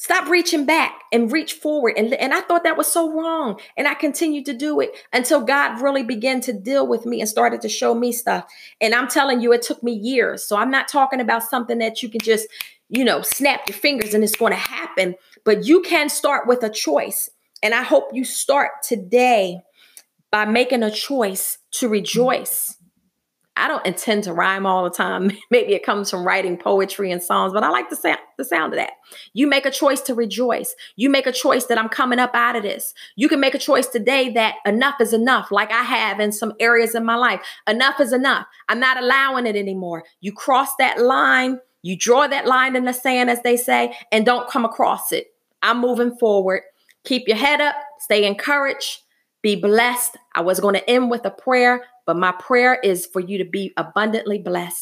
Stop 0.00 0.30
reaching 0.30 0.64
back 0.64 1.02
and 1.12 1.30
reach 1.30 1.52
forward. 1.52 1.92
And, 1.98 2.14
and 2.14 2.32
I 2.32 2.40
thought 2.40 2.64
that 2.64 2.78
was 2.78 2.90
so 2.90 3.12
wrong. 3.12 3.60
And 3.76 3.86
I 3.86 3.92
continued 3.92 4.46
to 4.46 4.54
do 4.54 4.80
it 4.80 4.92
until 5.12 5.42
God 5.42 5.82
really 5.82 6.02
began 6.02 6.40
to 6.40 6.54
deal 6.54 6.86
with 6.86 7.04
me 7.04 7.20
and 7.20 7.28
started 7.28 7.60
to 7.60 7.68
show 7.68 7.94
me 7.94 8.10
stuff. 8.10 8.46
And 8.80 8.94
I'm 8.94 9.08
telling 9.08 9.42
you, 9.42 9.52
it 9.52 9.60
took 9.60 9.82
me 9.82 9.92
years. 9.92 10.42
So 10.42 10.56
I'm 10.56 10.70
not 10.70 10.88
talking 10.88 11.20
about 11.20 11.42
something 11.42 11.76
that 11.80 12.02
you 12.02 12.08
can 12.08 12.22
just, 12.22 12.48
you 12.88 13.04
know, 13.04 13.20
snap 13.20 13.68
your 13.68 13.76
fingers 13.76 14.14
and 14.14 14.24
it's 14.24 14.34
going 14.34 14.54
to 14.54 14.58
happen. 14.58 15.16
But 15.44 15.66
you 15.66 15.82
can 15.82 16.08
start 16.08 16.48
with 16.48 16.62
a 16.62 16.70
choice. 16.70 17.28
And 17.62 17.74
I 17.74 17.82
hope 17.82 18.08
you 18.14 18.24
start 18.24 18.82
today 18.82 19.60
by 20.30 20.46
making 20.46 20.82
a 20.82 20.90
choice 20.90 21.58
to 21.72 21.90
rejoice 21.90 22.74
I 23.56 23.68
don't 23.68 23.84
intend 23.84 24.24
to 24.24 24.32
rhyme 24.32 24.64
all 24.64 24.84
the 24.84 24.90
time. 24.90 25.32
Maybe 25.50 25.74
it 25.74 25.84
comes 25.84 26.10
from 26.10 26.26
writing 26.26 26.56
poetry 26.56 27.10
and 27.10 27.22
songs, 27.22 27.52
but 27.52 27.62
I 27.62 27.68
like 27.68 27.90
the 27.90 27.96
sound, 27.96 28.20
the 28.38 28.44
sound 28.44 28.72
of 28.72 28.78
that. 28.78 28.92
You 29.32 29.46
make 29.46 29.66
a 29.66 29.70
choice 29.70 30.00
to 30.02 30.14
rejoice. 30.14 30.74
You 30.96 31.10
make 31.10 31.26
a 31.26 31.32
choice 31.32 31.66
that 31.66 31.76
I'm 31.76 31.88
coming 31.88 32.18
up 32.18 32.34
out 32.34 32.56
of 32.56 32.62
this. 32.62 32.94
You 33.16 33.28
can 33.28 33.40
make 33.40 33.54
a 33.54 33.58
choice 33.58 33.86
today 33.86 34.30
that 34.30 34.56
enough 34.64 35.00
is 35.00 35.12
enough, 35.12 35.50
like 35.50 35.70
I 35.72 35.82
have 35.82 36.20
in 36.20 36.32
some 36.32 36.54
areas 36.60 36.94
in 36.94 37.04
my 37.04 37.16
life. 37.16 37.40
Enough 37.66 38.00
is 38.00 38.12
enough. 38.12 38.46
I'm 38.68 38.80
not 38.80 39.02
allowing 39.02 39.46
it 39.46 39.56
anymore. 39.56 40.04
You 40.20 40.32
cross 40.32 40.70
that 40.78 41.00
line, 41.00 41.60
you 41.82 41.96
draw 41.96 42.26
that 42.28 42.46
line 42.46 42.76
in 42.76 42.84
the 42.84 42.92
sand, 42.92 43.30
as 43.30 43.42
they 43.42 43.56
say, 43.56 43.94
and 44.12 44.24
don't 44.24 44.48
come 44.48 44.64
across 44.64 45.12
it. 45.12 45.28
I'm 45.62 45.80
moving 45.80 46.16
forward. 46.16 46.62
Keep 47.04 47.28
your 47.28 47.36
head 47.36 47.60
up, 47.60 47.76
stay 47.98 48.26
encouraged, 48.26 49.00
be 49.42 49.56
blessed. 49.56 50.16
I 50.34 50.40
was 50.40 50.60
going 50.60 50.74
to 50.74 50.90
end 50.90 51.10
with 51.10 51.24
a 51.24 51.30
prayer. 51.30 51.84
But 52.06 52.16
my 52.16 52.32
prayer 52.32 52.80
is 52.82 53.06
for 53.06 53.20
you 53.20 53.38
to 53.38 53.44
be 53.44 53.72
abundantly 53.76 54.38
blessed. 54.38 54.78